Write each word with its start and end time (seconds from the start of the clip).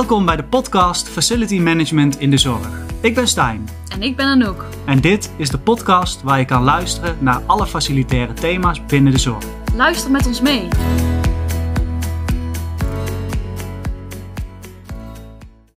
Welkom 0.00 0.26
bij 0.26 0.36
de 0.36 0.44
podcast 0.44 1.08
Facility 1.08 1.58
Management 1.58 2.20
in 2.20 2.30
de 2.30 2.38
Zorg. 2.38 2.82
Ik 3.00 3.14
ben 3.14 3.28
Stijn. 3.28 3.68
En 3.88 4.02
ik 4.02 4.16
ben 4.16 4.26
Anouk. 4.26 4.64
En 4.86 5.00
dit 5.00 5.32
is 5.36 5.48
de 5.48 5.58
podcast 5.58 6.22
waar 6.22 6.38
je 6.38 6.44
kan 6.44 6.62
luisteren 6.62 7.16
naar 7.20 7.42
alle 7.46 7.66
facilitaire 7.66 8.32
thema's 8.32 8.84
binnen 8.86 9.12
de 9.12 9.18
zorg. 9.18 9.44
Luister 9.74 10.10
met 10.10 10.26
ons 10.26 10.40
mee. 10.40 10.68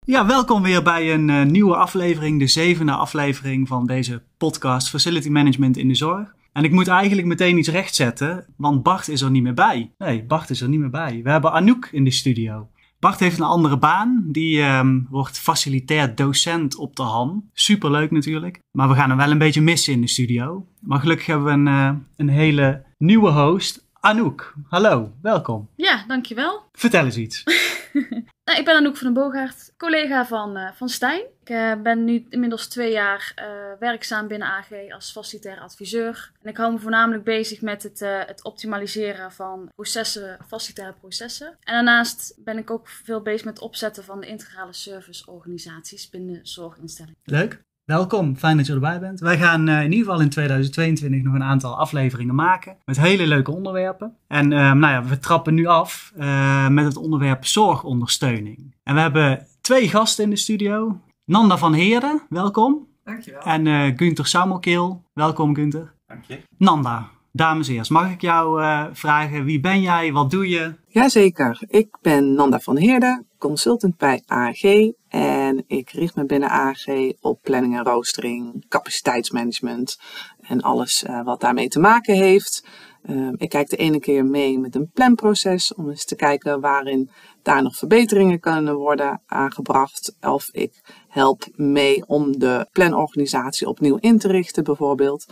Ja, 0.06 0.26
welkom 0.26 0.62
weer 0.62 0.84
bij 0.84 1.14
een 1.14 1.28
uh, 1.28 1.44
nieuwe 1.44 1.76
aflevering, 1.76 2.40
de 2.40 2.48
zevende 2.48 2.92
aflevering 2.92 3.68
van 3.68 3.86
deze 3.86 4.22
podcast 4.38 4.90
Facility 4.90 5.30
Management 5.30 5.78
in 5.78 5.88
de 5.88 5.96
Zorg. 5.96 6.36
En 6.54 6.64
ik 6.64 6.72
moet 6.72 6.88
eigenlijk 6.88 7.28
meteen 7.28 7.58
iets 7.58 7.70
rechtzetten, 7.70 8.46
want 8.58 8.84
Bart 8.84 9.08
is 9.08 9.22
er 9.22 9.32
niet 9.32 9.44
meer 9.44 9.54
bij. 9.54 9.92
Nee, 9.98 10.24
Bart 10.24 10.50
is 10.50 10.62
er 10.62 10.70
niet 10.70 10.80
meer 10.80 10.90
bij. 10.90 11.20
We 11.24 11.30
hebben 11.30 11.52
Anouk 11.52 11.90
in 11.92 12.04
de 12.04 12.12
studio. 12.12 12.68
Bart 13.02 13.20
heeft 13.20 13.38
een 13.38 13.46
andere 13.46 13.78
baan. 13.78 14.24
Die 14.28 14.62
um, 14.62 15.08
wordt 15.10 15.40
facilitair 15.40 16.16
docent 16.16 16.76
op 16.76 16.96
de 16.96 17.04
HAN. 17.04 17.50
Superleuk 17.54 18.12
natuurlijk. 18.12 18.60
Maar 18.72 18.90
we 18.90 18.96
gaan 18.96 19.10
hem 19.10 19.18
wel 19.18 19.32
een 19.32 19.38
beetje 19.38 19.62
missen 19.62 19.94
in 19.94 20.02
de 20.02 20.08
studio. 20.08 20.66
Maar 20.80 21.00
gelukkig 21.00 21.26
hebben 21.26 21.46
we 21.46 21.52
een, 21.52 21.68
uh, 21.68 21.92
een 22.18 22.30
hele 22.30 22.84
nieuwe 22.98 23.30
host. 23.30 23.86
Anouk, 24.00 24.54
hallo, 24.68 25.12
welkom. 25.22 25.70
Ja, 25.76 26.04
dankjewel. 26.08 26.64
Vertel 26.74 27.06
eens 27.06 27.18
iets. 27.18 27.44
nou, 28.46 28.60
ik 28.60 28.66
ben 28.66 28.76
Anouk 28.76 28.98
van 28.98 29.14
den 29.14 29.24
Boogaard, 29.24 29.74
collega 29.78 30.26
van, 30.26 30.58
uh, 30.58 30.72
van 30.74 30.90
Stijn. 30.90 31.22
Ik 31.42 31.50
uh, 31.50 31.82
ben 31.82 32.04
nu 32.04 32.26
inmiddels 32.30 32.68
twee 32.68 32.92
jaar 32.92 33.34
uh, 33.36 33.80
werkzaam 33.80 34.28
binnen 34.28 34.48
AG 34.48 34.90
als 34.90 35.12
facilitair 35.12 35.60
adviseur. 35.60 36.32
En 36.42 36.50
ik 36.50 36.58
hou 36.58 36.74
me 36.74 36.80
voornamelijk 36.80 37.24
bezig 37.24 37.62
met 37.62 37.84
het, 37.84 38.00
het 38.00 38.44
optimaliseren 38.44 39.32
van 39.32 39.72
processen, 39.76 40.38
facilitaire 40.48 40.94
processen. 41.00 41.48
En 41.48 41.74
daarnaast 41.74 42.34
ben 42.44 42.58
ik 42.58 42.72
ook 42.72 42.88
veel 42.88 43.22
bezig 43.22 43.46
met 43.46 43.54
het 43.54 43.64
opzetten 43.64 44.04
van 44.04 44.22
de 44.22 44.28
integrale 44.28 44.74
serviceorganisaties 44.74 46.10
binnen 46.10 46.40
zorginstellingen. 46.44 47.20
Leuk. 47.24 47.62
Welkom, 47.92 48.36
fijn 48.36 48.58
dat 48.58 48.66
je 48.66 48.74
erbij 48.74 49.00
bent. 49.00 49.20
Wij 49.20 49.38
gaan 49.38 49.70
uh, 49.70 49.78
in 49.78 49.92
ieder 49.92 50.06
geval 50.06 50.22
in 50.22 50.30
2022 50.30 51.22
nog 51.22 51.34
een 51.34 51.44
aantal 51.44 51.78
afleveringen 51.78 52.36
maken 52.36 52.78
met 52.86 53.00
hele 53.00 53.28
leuke 53.28 53.52
onderwerpen. 53.52 54.16
En 54.28 54.52
uh, 54.52 54.72
nou 54.72 54.94
ja, 54.94 55.04
we 55.04 55.20
trappen 55.20 55.54
nu 55.54 55.66
af 55.66 56.14
uh, 56.18 56.68
met 56.68 56.86
het 56.86 56.98
onderwerp 56.98 57.46
zorgondersteuning. 57.46 58.76
En 58.84 58.96
we 58.96 59.02
hebben 59.02 59.48
twee 59.62 59.90
gasten 59.90 60.24
in 60.24 60.30
de 60.30 60.36
studio. 60.36 61.00
Nanda 61.26 61.58
van 61.58 61.74
Heerden, 61.74 62.22
welkom. 62.30 62.88
Dankjewel. 63.04 63.42
En 63.42 63.98
Gunther 63.98 64.28
Saumelkeel, 64.28 65.04
welkom 65.14 65.56
Gunther. 65.56 65.94
Dank 66.06 66.24
je. 66.24 66.42
Nanda, 66.58 67.10
dames 67.32 67.68
en 67.68 67.74
heren, 67.74 67.94
mag 67.94 68.12
ik 68.12 68.22
jou 68.22 68.64
vragen, 68.94 69.44
wie 69.44 69.60
ben 69.60 69.82
jij, 69.82 70.12
wat 70.12 70.32
doe 70.32 70.50
je? 70.50 70.74
Jazeker, 70.88 71.62
ik 71.68 71.98
ben 72.02 72.34
Nanda 72.34 72.60
van 72.60 72.78
Heerden, 72.78 73.28
consultant 73.38 73.98
bij 73.98 74.24
AG 74.26 74.64
en 75.08 75.64
ik 75.68 75.90
richt 75.90 76.16
me 76.16 76.26
binnen 76.26 76.50
AG 76.50 76.86
op 77.22 77.42
planning 77.42 77.78
en 77.78 77.84
roostering, 77.84 78.66
capaciteitsmanagement 78.68 80.00
en 80.42 80.62
alles 80.62 81.04
uh, 81.04 81.24
wat 81.24 81.42
daarmee 81.42 81.68
te 81.68 81.80
maken 81.80 82.16
heeft. 82.16 82.66
Uh, 83.10 83.30
ik 83.36 83.50
kijk 83.50 83.70
de 83.70 83.76
ene 83.76 84.00
keer 84.00 84.26
mee 84.26 84.60
met 84.60 84.76
een 84.76 84.90
planproces 84.94 85.74
om 85.74 85.90
eens 85.90 86.06
te 86.06 86.16
kijken 86.16 86.60
waarin 86.60 87.10
daar 87.42 87.64
nog 87.64 87.76
verbeteringen 87.76 88.40
kunnen 88.40 88.76
worden 88.76 89.22
aangebracht. 89.26 90.16
Of 90.22 90.50
ik 90.52 90.82
help 91.08 91.48
mee 91.56 92.08
om 92.08 92.40
de 92.40 92.68
planorganisatie 92.72 93.68
opnieuw 93.68 93.98
in 94.00 94.18
te 94.18 94.28
richten 94.28 94.64
bijvoorbeeld. 94.64 95.26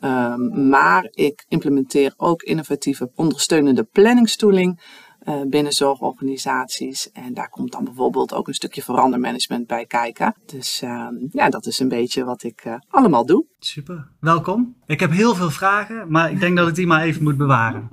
Um, 0.00 0.68
maar 0.68 1.08
ik 1.10 1.44
implementeer 1.48 2.14
ook 2.16 2.42
innovatieve 2.42 3.10
ondersteunende 3.14 3.84
planningstooling 3.84 4.80
uh, 5.28 5.40
binnen 5.48 5.72
zorgorganisaties. 5.72 7.12
En 7.12 7.34
daar 7.34 7.48
komt 7.48 7.72
dan 7.72 7.84
bijvoorbeeld 7.84 8.34
ook 8.34 8.48
een 8.48 8.54
stukje 8.54 8.82
verandermanagement 8.82 9.66
bij 9.66 9.86
kijken. 9.86 10.34
Dus 10.46 10.82
uh, 10.82 11.08
ja, 11.30 11.48
dat 11.48 11.66
is 11.66 11.78
een 11.78 11.88
beetje 11.88 12.24
wat 12.24 12.42
ik 12.42 12.64
uh, 12.64 12.74
allemaal 12.88 13.26
doe. 13.26 13.46
Super, 13.58 14.08
welkom. 14.20 14.76
Ik 14.86 15.00
heb 15.00 15.10
heel 15.10 15.34
veel 15.34 15.50
vragen, 15.50 16.10
maar 16.10 16.30
ik 16.30 16.40
denk 16.40 16.56
dat 16.56 16.68
ik 16.68 16.74
die 16.74 16.86
maar 16.86 17.02
even 17.02 17.22
moet 17.22 17.36
bewaren. 17.36 17.88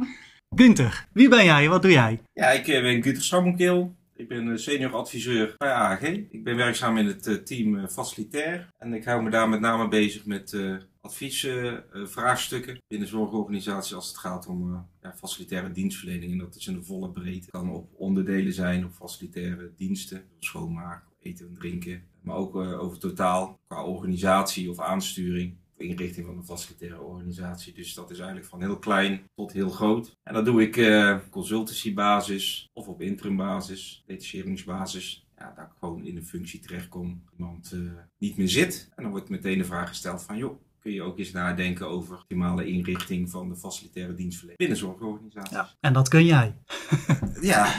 Gunther, 0.56 1.08
wie 1.14 1.30
ben 1.30 1.46
jij? 1.46 1.70
Wat 1.70 1.82
doe 1.82 1.92
jij? 1.92 2.22
Ja, 2.34 2.50
ik 2.50 2.66
ben 2.66 3.04
Gunther 3.04 3.24
Sammenkeel. 3.24 3.96
Ik 4.16 4.28
ben 4.28 4.60
senior 4.60 4.94
adviseur 4.94 5.56
bij 5.58 5.72
AG. 5.72 6.02
Ik 6.02 6.44
ben 6.44 6.56
werkzaam 6.56 6.98
in 6.98 7.06
het 7.06 7.46
team 7.46 7.88
Facilitair. 7.88 8.70
En 8.78 8.94
ik 8.94 9.06
hou 9.06 9.24
me 9.24 9.30
daar 9.30 9.50
met 9.50 9.60
name 9.60 9.88
bezig 9.88 10.26
met 10.26 10.58
adviesvraagstukken 11.04 12.82
binnen 12.88 13.08
zorgorganisaties 13.08 13.94
als 13.94 14.08
het 14.08 14.18
gaat 14.18 14.48
om 14.48 14.72
uh, 14.72 14.80
ja, 15.02 15.14
facilitaire 15.14 15.72
dienstverlening. 15.72 16.32
En 16.32 16.38
dat 16.38 16.56
is 16.56 16.68
in 16.68 16.74
de 16.74 16.84
volle 16.84 17.12
breedte. 17.12 17.52
Kan 17.52 17.72
op 17.72 17.94
onderdelen 17.98 18.54
zijn, 18.54 18.86
op 18.86 18.92
facilitaire 18.92 19.72
diensten, 19.76 20.26
schoonmaak, 20.40 21.04
eten 21.20 21.48
en 21.48 21.54
drinken. 21.54 22.04
Maar 22.22 22.36
ook 22.36 22.56
uh, 22.56 22.82
over 22.82 23.00
totaal 23.00 23.60
qua 23.68 23.84
organisatie 23.84 24.70
of 24.70 24.80
aansturing. 24.80 25.56
Inrichting 25.78 26.26
van 26.26 26.38
een 26.38 26.46
facilitaire 26.46 27.02
organisatie. 27.02 27.74
Dus 27.74 27.94
dat 27.94 28.12
is 28.12 28.18
eigenlijk 28.18 28.50
van 28.50 28.62
heel 28.62 28.80
klein 28.80 29.22
tot 29.36 29.52
heel 29.52 29.70
groot. 29.70 30.18
En 30.24 30.34
dat 30.34 30.46
doe 30.46 30.62
ik 30.62 30.76
uh, 30.76 31.20
consultancybasis 31.30 32.70
of 32.74 32.88
op 32.88 33.02
interimbasis, 33.02 34.04
detacheringsbasis 34.06 35.28
ja, 35.38 35.54
dat 35.56 35.66
ik 35.66 35.72
gewoon 35.80 36.06
in 36.06 36.18
een 36.18 36.26
functie 36.26 36.60
terechtkom, 36.60 37.24
iemand 37.38 37.76
niet 38.18 38.38
meer 38.38 38.50
zit. 38.50 38.90
En 38.96 39.04
dan 39.04 39.12
wordt 39.12 39.30
meteen 39.30 39.58
de 39.58 39.66
vraag 39.66 39.88
gesteld 39.88 40.24
van, 40.24 40.38
joh, 40.38 40.63
kun 40.84 40.94
je 40.94 41.02
ook 41.02 41.18
eens 41.18 41.32
nadenken 41.32 41.90
over 41.90 42.16
optimale 42.16 42.66
inrichting 42.66 43.30
van 43.30 43.50
de 43.50 43.56
facilitaire 43.56 44.14
dienstverlening 44.14 44.58
binnen 44.60 44.78
zorgorganisaties. 44.78 45.52
Ja, 45.52 45.70
en 45.80 45.94
dat 45.94 46.10
kun 46.10 46.26
jij. 46.26 46.56
ja, 47.42 47.74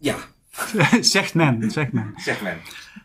ja. 0.00 0.16
zegt 1.00 1.34
men, 1.34 1.70
zegt 1.70 1.92
men. 1.92 2.12
Zegt 2.16 2.42
men. 2.42 2.58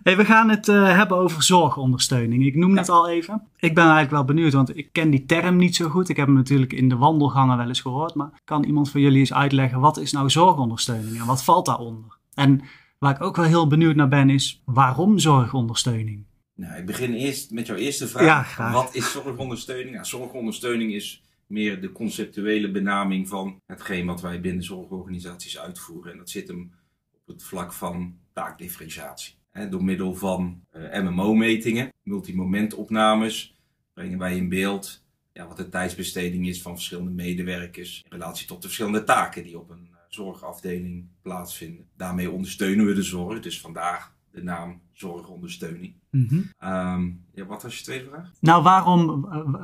Hey, 0.03 0.17
we 0.17 0.25
gaan 0.25 0.49
het 0.49 0.67
uh, 0.67 0.95
hebben 0.95 1.17
over 1.17 1.43
zorgondersteuning. 1.43 2.45
Ik 2.45 2.55
noem 2.55 2.77
het 2.77 2.89
al 2.89 3.09
even. 3.09 3.47
Ik 3.57 3.75
ben 3.75 3.83
eigenlijk 3.83 4.11
wel 4.11 4.25
benieuwd, 4.25 4.53
want 4.53 4.77
ik 4.77 4.89
ken 4.91 5.09
die 5.09 5.25
term 5.25 5.55
niet 5.55 5.75
zo 5.75 5.89
goed. 5.89 6.09
Ik 6.09 6.17
heb 6.17 6.25
hem 6.25 6.35
natuurlijk 6.35 6.73
in 6.73 6.89
de 6.89 6.97
wandelgangen 6.97 7.57
wel 7.57 7.67
eens 7.67 7.81
gehoord. 7.81 8.15
Maar 8.15 8.29
kan 8.43 8.63
iemand 8.63 8.89
van 8.89 9.01
jullie 9.01 9.19
eens 9.19 9.33
uitleggen, 9.33 9.79
wat 9.79 9.97
is 9.97 10.11
nou 10.11 10.29
zorgondersteuning 10.29 11.19
en 11.19 11.25
wat 11.25 11.43
valt 11.43 11.65
daaronder? 11.65 12.17
En 12.33 12.61
waar 12.99 13.15
ik 13.15 13.21
ook 13.21 13.35
wel 13.35 13.45
heel 13.45 13.67
benieuwd 13.67 13.95
naar 13.95 14.07
ben, 14.07 14.29
is 14.29 14.61
waarom 14.65 15.19
zorgondersteuning? 15.19 16.25
Nou, 16.61 16.77
ik 16.77 16.85
begin 16.85 17.13
eerst 17.13 17.51
met 17.51 17.67
jouw 17.67 17.75
eerste 17.75 18.07
vraag. 18.07 18.57
Ja. 18.57 18.71
Wat 18.71 18.95
is 18.95 19.11
zorgondersteuning? 19.11 19.93
Nou, 19.93 20.05
zorgondersteuning 20.05 20.93
is 20.93 21.23
meer 21.47 21.81
de 21.81 21.91
conceptuele 21.91 22.71
benaming 22.71 23.27
van 23.27 23.61
hetgeen 23.65 24.05
wat 24.05 24.21
wij 24.21 24.41
binnen 24.41 24.63
zorgorganisaties 24.63 25.59
uitvoeren. 25.59 26.11
En 26.11 26.17
dat 26.17 26.29
zit 26.29 26.47
hem 26.47 26.73
op 27.11 27.27
het 27.27 27.43
vlak 27.43 27.73
van 27.73 28.17
taakdifferentiatie. 28.33 29.35
He, 29.49 29.69
door 29.69 29.83
middel 29.83 30.15
van 30.15 30.63
uh, 30.73 31.01
MMO-metingen, 31.01 31.89
multimomentopnames, 32.01 33.57
brengen 33.93 34.19
wij 34.19 34.35
in 34.35 34.49
beeld 34.49 35.03
ja, 35.33 35.47
wat 35.47 35.57
de 35.57 35.69
tijdsbesteding 35.69 36.47
is 36.47 36.61
van 36.61 36.73
verschillende 36.73 37.11
medewerkers 37.11 38.01
in 38.03 38.11
relatie 38.11 38.47
tot 38.47 38.61
de 38.61 38.67
verschillende 38.67 39.03
taken 39.03 39.43
die 39.43 39.59
op 39.59 39.69
een 39.69 39.87
uh, 39.91 39.97
zorgafdeling 40.07 41.07
plaatsvinden. 41.21 41.89
Daarmee 41.97 42.31
ondersteunen 42.31 42.85
we 42.85 42.93
de 42.93 43.03
zorg, 43.03 43.39
dus 43.39 43.61
vandaag 43.61 44.19
de 44.31 44.43
naam 44.43 44.81
zorgondersteuning. 44.93 45.93
Mm 46.09 46.27
-hmm. 46.29 46.69
um, 46.69 47.25
ja, 47.33 47.45
wat 47.45 47.63
was 47.63 47.77
je 47.77 47.83
tweede 47.83 48.09
vraag? 48.09 48.31
Nou, 48.39 48.63
waarom, 48.63 49.21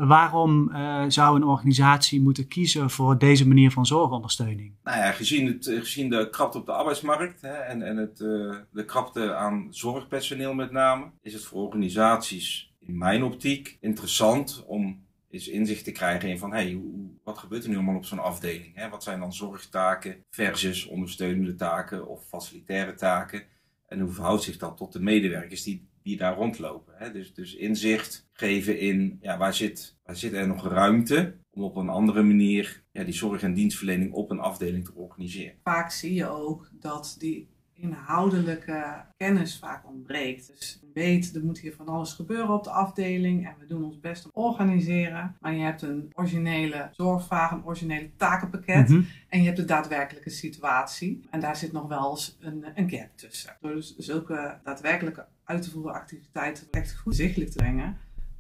waarom 0.07 0.69
uh, 0.69 1.03
zou 1.07 1.35
een 1.35 1.43
organisatie 1.43 2.21
moeten 2.21 2.47
kiezen 2.47 2.89
voor 2.89 3.17
deze 3.17 3.47
manier 3.47 3.71
van 3.71 3.85
zorgondersteuning? 3.85 4.73
Nou 4.83 4.97
ja, 4.97 5.11
gezien, 5.11 5.47
het, 5.47 5.65
gezien 5.65 6.09
de 6.09 6.29
krapte 6.29 6.57
op 6.57 6.65
de 6.65 6.71
arbeidsmarkt 6.71 7.41
hè, 7.41 7.53
en, 7.53 7.81
en 7.81 7.97
het, 7.97 8.19
uh, 8.19 8.55
de 8.71 8.85
krapte 8.85 9.35
aan 9.35 9.67
zorgpersoneel 9.69 10.53
met 10.53 10.71
name, 10.71 11.05
is 11.21 11.33
het 11.33 11.43
voor 11.43 11.65
organisaties 11.65 12.73
in 12.79 12.97
mijn 12.97 13.23
optiek 13.23 13.77
interessant 13.81 14.63
om 14.67 15.05
eens 15.29 15.47
inzicht 15.47 15.83
te 15.83 15.91
krijgen 15.91 16.29
in 16.29 16.39
van 16.39 16.51
hey, 16.51 16.71
hoe, 16.71 17.09
wat 17.23 17.37
gebeurt 17.37 17.63
er 17.63 17.69
nu 17.69 17.75
allemaal 17.75 17.95
op 17.95 18.05
zo'n 18.05 18.19
afdeling? 18.19 18.75
Hè? 18.75 18.89
Wat 18.89 19.03
zijn 19.03 19.19
dan 19.19 19.33
zorgtaken 19.33 20.23
versus 20.29 20.85
ondersteunende 20.85 21.55
taken 21.55 22.07
of 22.07 22.27
facilitaire 22.27 22.93
taken? 22.93 23.43
En 23.87 23.99
hoe 23.99 24.11
verhoudt 24.11 24.43
zich 24.43 24.57
dat 24.57 24.77
tot 24.77 24.93
de 24.93 25.01
medewerkers 25.01 25.63
die, 25.63 25.87
die 26.03 26.17
daar 26.17 26.35
rondlopen? 26.35 26.93
Hè? 26.97 27.11
Dus, 27.11 27.33
dus 27.33 27.55
inzicht 27.55 28.27
geven 28.31 28.79
in 28.79 29.17
ja, 29.21 29.37
waar, 29.37 29.53
zit, 29.53 29.97
waar 30.03 30.15
zit 30.15 30.33
er 30.33 30.47
nog 30.47 30.67
ruimte 30.67 31.37
om 31.49 31.63
op 31.63 31.75
een 31.75 31.89
andere 31.89 32.23
manier 32.23 32.83
ja, 32.91 33.03
die 33.03 33.13
zorg- 33.13 33.41
en 33.41 33.53
dienstverlening 33.53 34.13
op 34.13 34.31
een 34.31 34.39
afdeling 34.39 34.85
te 34.85 34.93
organiseren. 34.93 35.55
Vaak 35.63 35.91
zie 35.91 36.13
je 36.13 36.27
ook 36.27 36.69
dat 36.73 37.15
die 37.19 37.49
inhoudelijke 37.77 39.05
kennis 39.17 39.57
vaak 39.57 39.87
ontbreekt. 39.87 40.47
Dus 40.47 40.79
je 40.81 40.89
weet, 40.93 41.35
er 41.35 41.43
moet 41.43 41.59
hier 41.59 41.73
van 41.73 41.87
alles 41.87 42.13
gebeuren 42.13 42.53
op 42.53 42.63
de 42.63 42.69
afdeling 42.69 43.47
en 43.47 43.55
we 43.59 43.65
doen 43.65 43.83
ons 43.83 43.99
best 43.99 44.25
om 44.25 44.31
te 44.31 44.39
organiseren. 44.39 45.35
Maar 45.39 45.53
je 45.53 45.63
hebt 45.63 45.81
een 45.81 46.11
originele 46.13 46.89
zorgvraag, 46.91 47.51
een 47.51 47.65
originele 47.65 48.09
takenpakket 48.17 48.89
Mm 48.89 48.95
-hmm. 48.95 49.07
en 49.29 49.39
je 49.39 49.45
hebt 49.45 49.57
de 49.57 49.65
daadwerkelijke 49.65 50.29
situatie. 50.29 51.21
En 51.29 51.39
daar 51.39 51.55
zit 51.55 51.71
nog 51.71 51.87
wel 51.87 52.09
eens 52.09 52.37
een, 52.39 52.65
een 52.75 52.89
gap 52.89 53.09
tussen. 53.15 53.57
Door 53.61 53.73
dus 53.73 53.95
zulke 53.97 54.59
daadwerkelijke 54.63 55.25
uit 55.43 55.61
te 55.61 55.69
voeren 55.69 55.93
activiteiten 55.93 56.67
echt 56.71 56.95
goed 56.95 57.15
zichtelijk 57.15 57.51
te 57.51 57.57
brengen, 57.57 57.97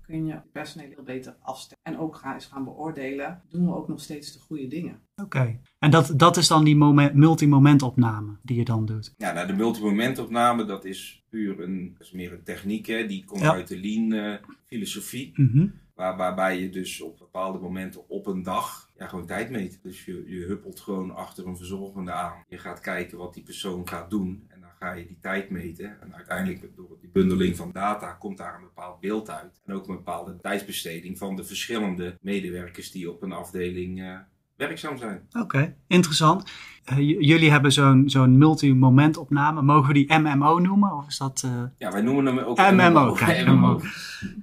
kun 0.07 0.25
je 0.25 0.41
personeel 0.51 0.89
heel 0.89 1.03
beter 1.03 1.35
afstemmen. 1.41 1.85
En 1.85 1.97
ook 1.97 2.15
gaan, 2.15 2.33
eens 2.33 2.45
gaan 2.45 2.63
beoordelen, 2.63 3.41
doen 3.49 3.65
we 3.65 3.75
ook 3.75 3.87
nog 3.87 4.01
steeds 4.01 4.33
de 4.33 4.39
goede 4.39 4.67
dingen. 4.67 4.99
Oké. 5.15 5.59
En 5.79 5.91
dat, 5.91 6.13
dat 6.15 6.37
is 6.37 6.47
dan 6.47 6.63
die 6.63 6.75
moment, 6.75 7.13
multimomentopname 7.13 8.37
die 8.41 8.57
je 8.57 8.65
dan 8.65 8.85
doet? 8.85 9.13
Ja, 9.17 9.31
nou, 9.33 9.47
de 9.47 9.53
multimomentopname, 9.53 10.65
dat 10.65 10.85
is 10.85 11.25
puur 11.29 11.59
een, 11.61 11.93
dat 11.97 12.07
is 12.07 12.11
meer 12.11 12.33
een 12.33 12.43
techniek, 12.43 12.85
hè? 12.85 13.05
die 13.05 13.25
komt 13.25 13.41
Ja. 13.41 13.51
uit 13.53 13.67
de 13.67 13.79
lean-filosofie. 13.79 15.31
Mhm. 15.35 15.67
Waar, 15.95 16.17
waarbij 16.17 16.61
je 16.61 16.69
dus 16.69 17.01
op 17.01 17.17
bepaalde 17.17 17.59
momenten 17.59 18.09
op 18.09 18.27
een 18.27 18.43
dag 18.43 18.89
ja, 18.97 19.07
gewoon 19.07 19.25
tijd 19.25 19.49
meet. 19.49 19.79
Dus 19.83 20.05
je, 20.05 20.23
je 20.27 20.45
huppelt 20.45 20.79
gewoon 20.79 21.15
achter 21.15 21.47
een 21.47 21.57
verzorgende 21.57 22.11
aan. 22.11 22.43
Je 22.47 22.57
gaat 22.57 22.79
kijken 22.79 23.17
wat 23.17 23.33
die 23.33 23.43
persoon 23.43 23.87
gaat 23.87 24.09
doen. 24.09 24.47
Ga 24.79 24.91
je 24.93 25.05
die 25.07 25.17
tijd 25.21 25.49
meten. 25.49 26.01
En 26.01 26.15
uiteindelijk 26.15 26.75
door 26.75 26.97
die 27.01 27.09
bundeling 27.13 27.55
van 27.55 27.69
data 27.73 28.11
komt 28.11 28.37
daar 28.37 28.55
een 28.55 28.61
bepaald 28.61 28.99
beeld 28.99 29.29
uit. 29.29 29.61
En 29.65 29.73
ook 29.73 29.87
een 29.87 29.95
bepaalde 29.95 30.37
tijdsbesteding 30.41 31.17
van 31.17 31.35
de 31.35 31.43
verschillende 31.43 32.17
medewerkers 32.21 32.91
die 32.91 33.11
op 33.11 33.21
een 33.23 33.31
afdeling 33.31 34.01
eh, 34.01 34.15
werkzaam 34.55 34.97
zijn. 34.97 35.21
Oké, 35.39 35.75
interessant. 35.87 36.51
Eh, 36.83 36.97
jullie 36.97 37.51
hebben 37.51 37.71
zo'n 37.71 38.03
zo'n 38.09 38.37
multimomentopname. 38.37 39.61
Mogen 39.61 39.87
we 39.87 39.93
die 39.93 40.17
MMO 40.19 40.59
noemen? 40.59 40.91
Of 40.97 41.07
is 41.07 41.17
dat... 41.17 41.41
eh, 41.45 41.63
Ja, 41.77 41.91
wij 41.91 42.01
noemen 42.01 42.25
hem 42.25 42.37
ook 42.39 42.57
MMO, 42.57 43.11
kijk, 43.13 43.47
MMO. 43.51 43.75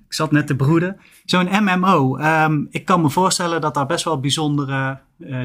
Ik 0.06 0.12
zat 0.14 0.32
net 0.32 0.46
te 0.46 0.56
broeden. 0.56 0.96
Zo'n 1.24 1.48
MMO, 1.64 2.16
ehm, 2.16 2.64
ik 2.70 2.84
kan 2.84 3.00
me 3.02 3.10
voorstellen 3.10 3.60
dat 3.60 3.74
daar 3.74 3.86
best 3.86 4.04
wel 4.04 4.20
bijzondere 4.20 5.00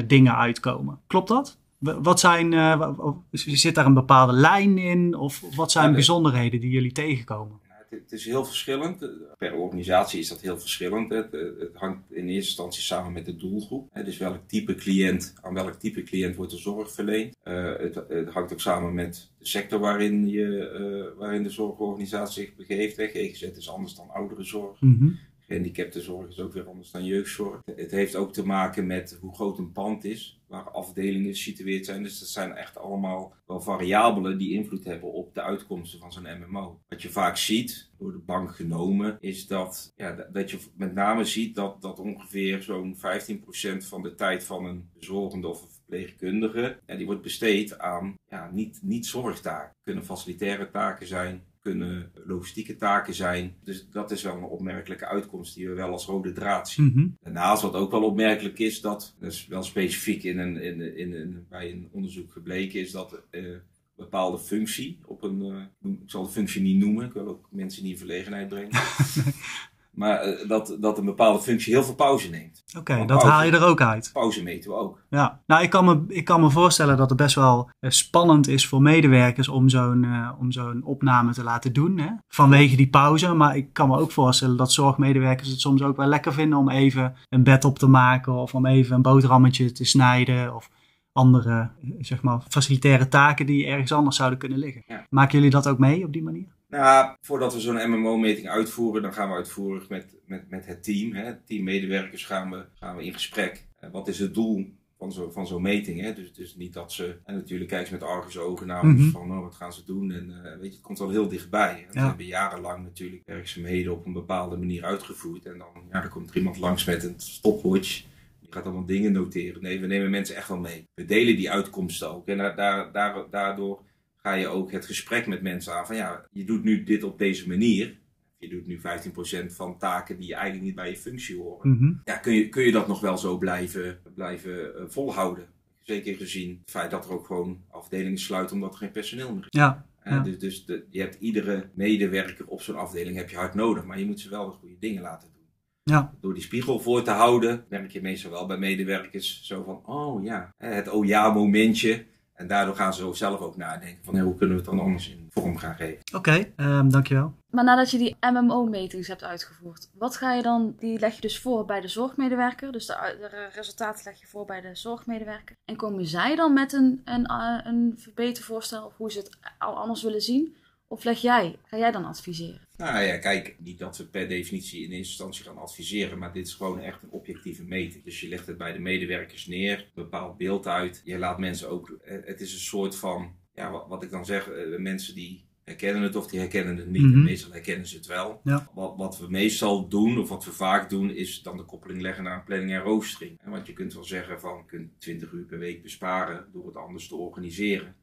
dingen 0.06 0.36
uitkomen. 0.36 0.98
Klopt 1.06 1.28
dat? 1.28 1.58
Wat 1.80 2.20
zijn, 2.20 2.52
eh, 2.52 2.90
zit 3.32 3.74
daar 3.74 3.86
een 3.86 3.94
bepaalde 3.94 4.32
lijn 4.32 4.78
in? 4.78 5.14
Of 5.14 5.42
wat 5.56 5.70
zijn 5.70 5.84
Ja, 5.84 5.90
de- 5.90 5.96
bijzonderheden 5.96 6.60
die 6.60 6.70
jullie 6.70 6.92
tegenkomen? 6.92 7.58
Het, 7.68 8.00
het 8.00 8.12
is 8.12 8.24
heel 8.24 8.44
verschillend. 8.44 8.98
Per 9.38 9.54
organisatie 9.54 10.20
is 10.20 10.28
dat 10.28 10.40
heel 10.40 10.58
verschillend. 10.58 11.10
Het, 11.10 11.32
het 11.32 11.70
hangt 11.74 11.98
in 12.12 12.22
eerste 12.28 12.34
instantie 12.48 12.82
samen 12.82 13.12
met 13.12 13.24
de 13.24 13.36
doelgroep. 13.36 13.90
Dus 14.04 14.18
welk 14.18 14.38
type 14.46 14.74
cliënt, 14.74 15.34
aan 15.40 15.54
welk 15.54 15.74
type 15.74 16.02
cliënt 16.02 16.36
wordt 16.36 16.52
er 16.52 16.58
zorg 16.58 16.92
verleend. 16.92 17.36
Eh, 17.42 17.72
het, 17.78 17.94
het 18.08 18.28
hangt 18.28 18.52
ook 18.52 18.60
samen 18.60 18.94
met 18.94 19.30
de 19.38 19.46
sector 19.46 19.78
waarin, 19.78 20.28
je, 20.28 20.68
eh, 20.68 21.18
waarin 21.18 21.42
de 21.42 21.50
zorgorganisatie 21.50 22.42
zich 22.44 22.56
begeeft. 22.56 22.96
GGZ 23.00 23.42
is 23.42 23.70
anders 23.70 23.94
dan 23.94 24.10
ouderenzorg. 24.10 24.80
Mhm. 24.80 25.08
Gehandicaptenzorg 25.50 26.28
is 26.28 26.38
ook 26.40 26.52
weer 26.52 26.66
anders 26.68 26.90
dan 26.90 27.04
jeugdzorg. 27.04 27.60
Het 27.74 27.90
heeft 27.90 28.16
ook 28.16 28.32
te 28.32 28.46
maken 28.46 28.86
met 28.86 29.18
hoe 29.20 29.34
groot 29.34 29.58
een 29.58 29.72
pand 29.72 30.04
is, 30.04 30.40
waar 30.46 30.70
afdelingen 30.70 31.30
gesitueerd 31.34 31.84
zijn. 31.86 32.02
Dus 32.02 32.18
dat 32.18 32.28
zijn 32.28 32.52
echt 32.52 32.78
allemaal 32.78 33.34
wel 33.46 33.60
variabelen 33.60 34.38
die 34.38 34.52
invloed 34.52 34.84
hebben 34.84 35.12
op 35.12 35.34
de 35.34 35.42
uitkomsten 35.42 35.98
van 35.98 36.12
zo'n 36.12 36.38
MMO. 36.46 36.80
Wat 36.88 37.02
je 37.02 37.08
vaak 37.10 37.36
ziet, 37.36 37.90
door 37.98 38.12
de 38.12 38.18
bank 38.18 38.54
genomen, 38.54 39.16
is 39.20 39.46
dat, 39.46 39.92
ja, 39.96 40.28
dat- 40.32 40.50
je 40.50 40.58
met 40.76 40.94
name 40.94 41.24
ziet 41.24 41.54
dat, 41.54 41.82
dat 41.82 41.98
ongeveer 41.98 42.62
zo'n 42.62 42.96
15% 42.96 43.86
van 43.86 44.02
de 44.02 44.14
tijd 44.14 44.44
van 44.44 44.64
een 44.64 44.90
bezorgende 44.94 45.48
of 45.48 45.62
een 45.62 45.68
verpleegkundige, 45.70 46.78
ja, 46.86 46.94
die 46.96 47.06
wordt 47.06 47.22
besteed 47.22 47.78
aan 47.78 48.14
ja, 48.28 48.50
niet, 48.52 48.78
niet 48.82 49.06
zorgtaken. 49.06 49.74
Kunnen 49.82 50.04
facilitaire 50.04 50.70
taken 50.70 51.06
zijn, 51.06 51.44
kunnen 51.60 52.10
logistieke 52.24 52.76
taken 52.76 53.14
zijn. 53.14 53.54
Dus 53.64 53.88
dat 53.90 54.10
is 54.10 54.22
wel 54.22 54.36
een 54.36 54.42
opmerkelijke 54.42 55.06
uitkomst 55.06 55.54
die 55.54 55.68
we 55.68 55.74
wel 55.74 55.90
als 55.90 56.06
rode 56.06 56.32
draad 56.32 56.68
zien. 56.68 56.86
Mhm. 56.94 57.08
Daarnaast 57.20 57.62
wat 57.62 57.74
ook 57.74 57.90
wel 57.90 58.02
opmerkelijk 58.04 58.58
is, 58.58 58.80
dat, 58.80 59.16
dat 59.20 59.32
is 59.32 59.46
wel 59.46 59.62
specifiek 59.62 60.22
in 60.22 60.38
een, 60.38 60.56
in, 60.56 60.80
in, 60.96 61.14
in- 61.14 61.46
bij 61.48 61.70
een 61.70 61.88
onderzoek 61.92 62.32
gebleken, 62.32 62.80
is 62.80 62.90
dat 62.90 63.22
een 63.30 63.60
bepaalde 63.96 64.38
functie 64.38 64.98
op 65.04 65.22
een, 65.22 65.42
eh, 65.82 65.90
ik 65.92 66.10
zal 66.10 66.22
de 66.22 66.30
functie 66.30 66.62
niet 66.62 66.78
noemen, 66.78 67.06
ik 67.06 67.12
wil 67.12 67.28
ook 67.28 67.48
mensen 67.50 67.82
niet 67.82 67.92
in 67.92 67.98
verlegenheid 67.98 68.48
brengen. 68.48 68.70
maar 70.00 70.20
eh, 70.20 70.48
dat, 70.48 70.76
dat 70.80 70.98
een 70.98 71.04
bepaalde 71.04 71.40
functie 71.40 71.74
heel 71.74 71.82
veel 71.82 71.94
pauze 71.94 72.30
neemt. 72.30 72.62
Oké, 72.78 72.96
dat 72.96 73.06
pauze. 73.06 73.26
haal 73.26 73.44
je 73.44 73.50
er 73.50 73.64
ook 73.64 73.80
uit. 73.80 74.10
Pauze 74.12 74.42
meten 74.42 74.70
we 74.70 74.76
ook. 74.76 75.02
Ja, 75.10 75.40
nou 75.46 75.62
ik 75.62 75.70
kan 75.70 75.84
me, 75.84 76.04
ik 76.08 76.24
kan 76.24 76.40
me 76.40 76.50
voorstellen 76.50 76.96
dat 76.96 77.08
het 77.08 77.18
best 77.18 77.34
wel 77.34 77.70
eh, 77.78 77.90
spannend 77.90 78.48
is 78.48 78.66
voor 78.66 78.82
medewerkers 78.82 79.48
om 79.48 79.68
zo'n 79.68 80.04
eh, 80.04 80.30
om 80.38 80.52
zo'n 80.52 80.84
opname 80.84 81.32
te 81.32 81.42
laten 81.42 81.72
doen. 81.72 81.98
Hè? 81.98 82.08
Vanwege 82.28 82.76
die 82.76 82.88
pauze. 82.88 83.34
Maar 83.34 83.56
ik 83.56 83.72
kan 83.72 83.88
me 83.88 83.98
ook 83.98 84.10
voorstellen 84.10 84.56
dat 84.56 84.72
zorgmedewerkers 84.72 85.48
het 85.48 85.60
soms 85.60 85.82
ook 85.82 85.96
wel 85.96 86.06
lekker 86.06 86.32
vinden 86.32 86.58
om 86.58 86.70
even 86.70 87.14
een 87.28 87.42
bed 87.42 87.64
op 87.64 87.78
te 87.78 87.88
maken. 87.88 88.32
Of 88.32 88.54
om 88.54 88.66
even 88.66 88.94
een 88.94 89.02
boterhammetje 89.02 89.72
te 89.72 89.84
snijden. 89.84 90.54
Of 90.54 90.70
andere, 91.12 91.70
zeg 91.98 92.22
maar, 92.22 92.42
facilitaire 92.48 93.08
taken 93.08 93.46
die 93.46 93.66
ergens 93.66 93.92
anders 93.92 94.16
zouden 94.16 94.38
kunnen 94.38 94.58
liggen. 94.58 94.82
Ja. 94.86 95.06
Maken 95.10 95.34
jullie 95.34 95.50
dat 95.50 95.68
ook 95.68 95.78
mee 95.78 96.04
op 96.04 96.12
die 96.12 96.22
manier? 96.22 96.58
Nou, 96.70 97.16
voordat 97.20 97.54
we 97.54 97.60
zo'n 97.60 97.90
MMO-meting 97.90 98.48
uitvoeren, 98.48 99.02
dan 99.02 99.12
gaan 99.12 99.28
we 99.28 99.34
uitvoerig 99.34 99.88
met, 99.88 100.16
met, 100.26 100.50
met 100.50 100.66
het 100.66 100.82
team. 100.84 101.12
Hè. 101.12 101.24
Het 101.24 101.46
team 101.46 101.64
medewerkers 101.64 102.24
gaan 102.26 102.50
we, 102.50 102.64
gaan 102.74 102.96
we 102.96 103.04
in 103.04 103.12
gesprek. 103.12 103.66
Eh, 103.80 103.90
wat 103.90 104.08
is 104.08 104.18
het 104.18 104.34
doel 104.34 104.72
van 104.98 105.12
zo'n 105.12 105.32
van 105.32 105.46
zo'n 105.46 105.62
meting? 105.62 106.00
Hè? 106.00 106.12
Dus 106.14 106.28
het 106.28 106.38
is 106.38 106.56
niet 106.56 106.72
dat 106.72 106.92
ze... 106.92 107.16
En 107.24 107.34
natuurlijk 107.34 107.70
kijken 107.70 107.86
ze 107.88 107.92
met 107.92 108.02
argusogen 108.02 108.66
naar 108.66 108.82
ons 108.82 109.00
Mhm. 109.00 109.10
van, 109.10 109.30
oh, 109.32 109.40
wat 109.40 109.54
gaan 109.54 109.72
ze 109.72 109.84
doen? 109.84 110.12
En 110.12 110.30
eh, 110.44 110.52
weet 110.58 110.68
je, 110.70 110.72
het 110.76 110.80
komt 110.80 110.98
wel 110.98 111.10
heel 111.10 111.28
dichtbij. 111.28 111.86
We 111.92 112.00
hebben 112.00 112.26
jarenlang 112.26 112.82
natuurlijk 112.84 113.22
werkzaamheden 113.26 113.92
op 113.92 114.06
een 114.06 114.12
bepaalde 114.12 114.56
manier 114.56 114.84
uitgevoerd. 114.84 115.46
En 115.46 115.58
dan, 115.58 115.68
ja, 115.92 116.00
dan 116.00 116.10
komt 116.10 116.30
er 116.30 116.36
iemand 116.36 116.58
langs 116.58 116.84
met 116.84 117.04
een 117.04 117.14
stopwatch. 117.20 118.02
Die 118.40 118.52
gaat 118.52 118.64
allemaal 118.64 118.86
dingen 118.86 119.12
noteren. 119.12 119.62
Nee, 119.62 119.80
we 119.80 119.86
nemen 119.86 120.10
mensen 120.10 120.36
echt 120.36 120.48
wel 120.48 120.58
mee. 120.58 120.88
We 120.94 121.04
delen 121.04 121.36
die 121.36 121.50
uitkomsten 121.50 122.10
ook. 122.10 122.26
En 122.28 122.38
daar, 122.38 122.92
daar, 122.92 123.30
daardoor 123.30 123.82
ga 124.22 124.34
je 124.34 124.46
ook 124.48 124.72
het 124.72 124.86
gesprek 124.86 125.26
met 125.26 125.42
mensen 125.42 125.74
aan 125.74 125.86
van 125.86 125.96
ja, 125.96 126.24
je 126.30 126.44
doet 126.44 126.64
nu 126.64 126.82
dit 126.82 127.02
op 127.02 127.18
deze 127.18 127.48
manier. 127.48 127.98
Je 128.38 128.48
doet 128.48 128.66
nu 128.66 128.80
15% 128.80 129.46
van 129.46 129.78
taken 129.78 130.18
die 130.18 130.34
eigenlijk 130.34 130.64
niet 130.64 130.74
bij 130.74 130.90
je 130.90 130.96
functie 130.96 131.36
horen. 131.36 131.70
Mhm. 131.70 131.92
Ja, 132.04 132.16
kun 132.16 132.32
je, 132.32 132.48
kun 132.48 132.62
je 132.62 132.72
dat 132.72 132.88
nog 132.88 133.00
wel 133.00 133.18
zo 133.18 133.38
blijven, 133.38 133.98
blijven 134.14 134.76
eh, 134.76 134.84
volhouden? 134.88 135.48
Zeker 135.78 136.16
gezien 136.16 136.58
het 136.60 136.70
feit 136.70 136.90
dat 136.90 137.04
er 137.04 137.12
ook 137.12 137.26
gewoon 137.26 137.64
afdelingen 137.70 138.18
sluiten 138.18 138.56
omdat 138.56 138.72
er 138.72 138.78
geen 138.78 138.90
personeel 138.90 139.34
meer 139.34 139.46
is. 139.48 139.60
Ja, 139.60 139.86
Eh. 140.02 140.24
Dus, 140.24 140.38
dus 140.38 140.64
de, 140.64 140.84
je 140.90 141.00
hebt 141.00 141.16
iedere 141.20 141.68
medewerker 141.74 142.46
op 142.46 142.62
zo'n 142.62 142.76
afdeling 142.76 143.16
heb 143.16 143.30
je 143.30 143.36
hard 143.36 143.54
nodig, 143.54 143.84
maar 143.84 143.98
je 143.98 144.06
moet 144.06 144.20
ze 144.20 144.30
wel 144.30 144.46
de 144.46 144.56
goede 144.56 144.76
dingen 144.78 145.02
laten 145.02 145.28
doen. 145.32 145.42
ja, 145.82 146.14
Door 146.20 146.34
die 146.34 146.42
spiegel 146.42 146.80
voor 146.80 147.02
te 147.02 147.10
houden, 147.10 147.64
merk 147.68 147.90
je 147.90 148.00
meestal 148.00 148.30
wel 148.30 148.46
bij 148.46 148.58
medewerkers 148.58 149.42
zo 149.42 149.62
van, 149.62 149.94
oh 149.94 150.24
ja, 150.24 150.54
het 150.56 150.88
oh 150.88 151.06
ja 151.06 151.32
momentje. 151.32 152.06
En 152.40 152.46
daardoor 152.46 152.76
gaan 152.76 152.94
ze 152.94 153.10
zelf 153.12 153.40
ook 153.40 153.56
nadenken 153.56 154.04
van, 154.04 154.18
hoe 154.18 154.34
kunnen 154.34 154.56
we 154.56 154.62
het 154.62 154.70
dan 154.70 154.80
anders 154.80 155.10
in 155.10 155.28
vorm 155.30 155.56
gaan 155.56 155.74
geven. 155.74 155.98
oké, 156.14 156.52
ehm, 156.56 156.88
dankjewel. 156.88 157.34
Maar 157.50 157.64
nadat 157.64 157.90
je 157.90 157.98
die 157.98 158.16
MMO-metings 158.20 159.08
hebt 159.08 159.24
uitgevoerd, 159.24 159.90
wat 159.94 160.16
ga 160.16 160.32
je 160.32 160.42
dan, 160.42 160.74
die 160.78 160.98
leg 160.98 161.14
je 161.14 161.20
dus 161.20 161.38
voor 161.38 161.64
bij 161.64 161.80
de 161.80 161.88
zorgmedewerker. 161.88 162.72
Dus 162.72 162.86
de 162.86 163.48
resultaten 163.54 164.04
leg 164.04 164.20
je 164.20 164.26
voor 164.26 164.44
bij 164.44 164.60
de 164.60 164.74
zorgmedewerker. 164.74 165.56
En 165.64 165.76
komen 165.76 166.06
zij 166.06 166.36
dan 166.36 166.52
met 166.52 166.72
een, 166.72 167.00
een, 167.04 167.26
eh, 167.26 167.58
een 167.64 167.94
verbetervoorstel 167.96 168.86
of 168.86 168.96
hoe 168.96 169.12
ze 169.12 169.18
het 169.18 169.38
al 169.58 169.76
anders 169.76 170.02
willen 170.02 170.20
zien? 170.20 170.56
Of 170.88 171.04
leg 171.04 171.20
jij, 171.20 171.58
ga 171.64 171.76
jij 171.76 171.90
dan 171.90 172.04
adviseren? 172.04 172.68
Nou 172.80 173.02
ja, 173.02 173.16
kijk, 173.16 173.56
niet 173.58 173.78
dat 173.78 173.96
we 173.96 174.06
per 174.06 174.28
definitie 174.28 174.84
in 174.84 174.90
eerste 174.90 174.96
instantie 174.96 175.44
gaan 175.44 175.58
adviseren, 175.58 176.18
maar 176.18 176.32
dit 176.32 176.46
is 176.46 176.54
gewoon 176.54 176.80
echt 176.80 177.02
een 177.02 177.10
objectieve 177.10 177.64
meting. 177.64 178.04
Dus 178.04 178.20
je 178.20 178.28
legt 178.28 178.46
het 178.46 178.58
bij 178.58 178.72
de 178.72 178.78
medewerkers 178.78 179.46
neer, 179.46 179.78
een 179.78 179.90
bepaald 179.94 180.36
beeld 180.36 180.66
uit. 180.66 181.02
Je 181.04 181.18
laat 181.18 181.38
mensen 181.38 181.68
ook, 181.68 181.90
eh, 181.90 182.16
het 182.24 182.40
is 182.40 182.52
een 182.52 182.58
soort 182.58 182.96
van, 182.96 183.36
ja, 183.54 183.70
wat, 183.70 183.88
wat 183.88 184.02
ik 184.02 184.10
dan 184.10 184.24
zeg, 184.24 184.50
eh, 184.50 184.78
mensen 184.78 185.14
die 185.14 185.48
herkennen 185.70 186.02
het 186.02 186.16
of 186.16 186.26
die 186.26 186.38
herkennen 186.38 186.76
het 186.76 186.90
niet. 186.90 187.02
Mhm. 187.02 187.12
En 187.12 187.22
meestal 187.22 187.52
herkennen 187.52 187.86
ze 187.86 187.96
het 187.96 188.06
wel. 188.06 188.40
Ja. 188.44 188.70
Wat, 188.74 188.96
wat 188.96 189.18
we 189.18 189.26
meestal 189.28 189.88
doen, 189.88 190.18
of 190.18 190.28
wat 190.28 190.44
we 190.44 190.52
vaak 190.52 190.90
doen, 190.90 191.10
is 191.10 191.42
dan 191.42 191.56
de 191.56 191.64
koppeling 191.64 192.00
leggen 192.00 192.24
naar 192.24 192.36
een 192.36 192.44
planning 192.44 192.72
en 192.72 192.80
roostering. 192.80 193.40
Want 193.44 193.66
je 193.66 193.72
kunt 193.72 193.94
wel 193.94 194.04
zeggen 194.04 194.40
van, 194.40 194.56
je 194.56 194.64
kunt 194.66 194.90
20 194.98 195.32
uur 195.32 195.44
per 195.44 195.58
week 195.58 195.82
besparen 195.82 196.46
door 196.52 196.66
het 196.66 196.76
anders 196.76 197.08
te 197.08 197.16
organiseren. 197.16 197.94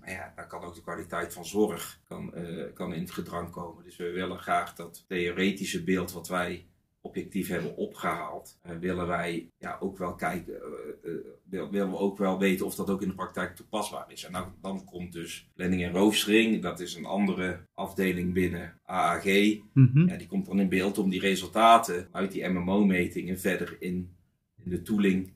Maar 0.00 0.10
ja, 0.10 0.32
daar 0.36 0.46
kan 0.46 0.62
ook 0.62 0.74
de 0.74 0.82
kwaliteit 0.82 1.32
van 1.32 1.44
zorg 1.44 2.00
kan, 2.04 2.34
eh, 2.34 2.72
kan 2.74 2.94
in 2.94 3.00
het 3.00 3.10
gedrang 3.10 3.50
komen. 3.50 3.84
Dus 3.84 3.96
we 3.96 4.10
willen 4.10 4.38
graag 4.38 4.74
dat 4.74 5.04
theoretische 5.08 5.84
beeld 5.84 6.12
wat 6.12 6.28
wij 6.28 6.66
objectief 7.06 7.48
hebben 7.48 7.76
opgehaald, 7.76 8.58
eh, 8.62 8.76
willen 8.80 9.06
wij 9.06 9.50
ja, 9.58 9.76
ook 9.80 9.98
wel 9.98 10.14
kijken, 10.14 10.54
eh, 10.54 11.10
eh, 11.10 11.16
wil- 11.44 11.70
willen 11.70 11.90
we 11.90 11.96
ook 11.98 12.18
wel 12.18 12.38
weten 12.38 12.66
of 12.66 12.74
dat 12.74 12.90
ook 12.90 13.02
in 13.02 13.08
de 13.08 13.14
praktijk 13.14 13.56
toepasbaar 13.56 14.12
is. 14.12 14.24
En 14.24 14.32
dan, 14.32 14.54
dan 14.62 14.84
komt 14.84 15.12
dus 15.12 15.50
planning 15.54 15.82
en 15.82 15.92
roostering, 15.92 16.62
dat 16.62 16.80
is 16.80 16.94
een 16.94 17.04
andere 17.04 17.58
afdeling 17.74 18.32
binnen 18.32 18.80
AAG. 18.84 19.24
Mhm. 19.72 20.08
Ja, 20.08 20.16
die 20.16 20.26
komt 20.26 20.46
dan 20.46 20.60
in 20.60 20.68
beeld 20.68 20.98
om 20.98 21.10
die 21.10 21.20
resultaten 21.20 22.08
uit 22.12 22.32
die 22.32 22.48
MMO-metingen 22.48 23.38
verder 23.38 23.76
in, 23.78 24.16
in 24.64 24.70
de 24.70 24.82
tooling 24.82 25.34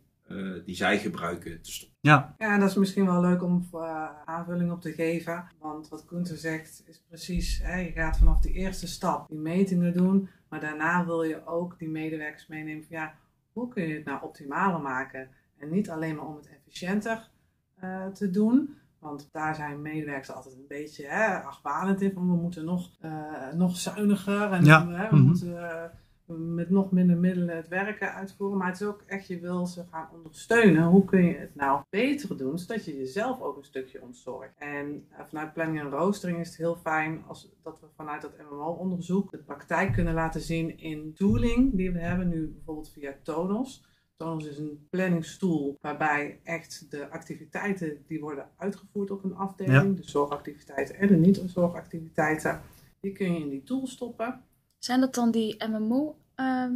die 0.65 0.75
zij 0.77 0.99
gebruiken 0.99 1.61
te 1.63 1.73
stoppen. 1.73 1.90
Ja, 2.03 2.35
Ja, 2.39 2.55
en 2.55 2.61
dat 2.61 2.69
is 2.69 2.77
misschien 2.77 3.07
wel 3.07 3.21
leuk 3.21 3.43
om 3.43 3.69
eh, 3.73 4.07
aanvulling 4.25 4.73
op 4.73 4.81
te 4.81 4.93
geven. 4.93 5.45
Want 5.59 5.89
wat 5.89 6.05
Gunther 6.07 6.37
zegt 6.37 6.83
is 6.87 7.03
precies, 7.09 7.61
hè, 7.63 7.77
je 7.77 7.91
gaat 7.93 8.19
vanaf 8.19 8.41
die 8.41 8.53
eerste 8.53 8.87
stap 8.87 9.29
die 9.29 9.39
metingen 9.39 9.93
doen. 9.93 10.29
Maar 10.49 10.61
daarna 10.61 11.07
wil 11.07 11.23
je 11.23 11.47
ook 11.47 11.79
die 11.79 11.89
medewerkers 11.89 12.47
meenemen 12.47 12.85
van 12.85 12.97
ja, 12.97 13.15
hoe 13.53 13.69
kun 13.69 13.89
je 13.89 13.95
het 13.95 14.05
nou 14.05 14.23
optimaler 14.23 14.81
maken? 14.81 15.29
En 15.59 15.71
niet 15.71 15.91
alleen 15.91 16.17
maar 16.17 16.27
om 16.27 16.37
het 16.37 16.49
efficiënter 16.49 17.29
eh, 17.75 18.07
te 18.07 18.31
doen. 18.31 18.75
Want 18.99 19.29
daar 19.33 19.55
zijn 19.55 19.83
medewerkers 19.83 20.33
altijd 20.33 20.55
een 20.55 20.65
beetje 20.69 21.07
hè, 21.07 21.43
achtbalend 21.43 22.01
in. 22.01 22.13
Van 22.13 22.31
we 22.31 22.37
moeten 22.37 22.65
nog, 22.65 22.91
eh, 23.01 23.53
nog 23.55 23.77
zuiniger 23.77 24.53
en 24.53 24.65
Ja, 24.65 24.89
hè, 24.89 25.09
we 25.09 25.17
mhm. 25.17 25.27
moeten... 25.27 25.93
eh, 26.31 26.37
met 26.37 26.71
nog 26.71 26.91
minder 26.91 27.17
middelen 27.17 27.57
het 27.57 27.69
werken 27.69 28.15
uitvoeren. 28.15 28.59
Maar 28.59 28.67
het 28.67 28.81
is 28.81 28.87
ook 28.87 29.03
echt, 29.07 29.27
je 29.27 29.41
wil 29.41 29.67
ze 29.67 29.85
gaan 29.91 30.09
ondersteunen. 30.13 30.85
Hoe 30.85 31.05
kun 31.05 31.25
je 31.25 31.37
het 31.37 31.55
nou 31.55 31.83
beter 31.91 32.37
doen, 32.37 32.59
zodat 32.59 32.85
je 32.85 32.97
jezelf 32.97 33.41
ook 33.41 33.57
een 33.57 33.65
stukje 33.65 34.03
ontzorgt. 34.03 34.55
En 34.59 35.07
uh, 35.13 35.19
vanuit 35.29 35.53
planning 35.53 35.81
en 35.81 35.91
roostering 35.91 36.39
is 36.39 36.49
het 36.49 36.57
heel 36.57 36.77
fijn 36.77 37.23
als, 37.27 37.53
dat 37.63 37.81
we 37.81 37.87
vanuit 37.97 38.23
dat 38.23 38.37
MMO-onderzoek 38.51 39.31
de 39.31 39.39
praktijk 39.39 39.93
kunnen 39.93 40.15
laten 40.15 40.41
zien 40.41 40.79
in 40.79 41.15
tooling 41.15 41.77
die 41.77 41.93
we 41.93 41.99
hebben. 41.99 42.29
Nu 42.29 42.49
bijvoorbeeld 42.49 42.93
via 42.93 43.15
Tonos. 43.23 43.89
Tonos 44.21 44.47
is 44.47 44.59
een 44.59 44.87
planningstoel 44.91 45.77
waarbij 45.81 46.41
echt 46.45 46.91
de 46.91 47.11
activiteiten 47.11 48.05
die 48.07 48.21
worden 48.21 48.49
uitgevoerd 48.57 49.11
op 49.11 49.25
een 49.25 49.37
afdeling, 49.37 49.97
de 49.97 50.09
zorgactiviteiten 50.09 50.95
en 50.95 51.09
de 51.09 51.17
niet-zorgactiviteiten, 51.17 52.61
die 53.01 53.13
kun 53.13 53.33
je 53.33 53.41
in 53.41 53.49
die 53.49 53.63
tool 53.63 53.87
stoppen. 53.87 54.45
Zijn 54.79 55.01
dat 55.01 55.15
dan 55.15 55.31
die 55.31 55.57
Ehm, 56.41 56.73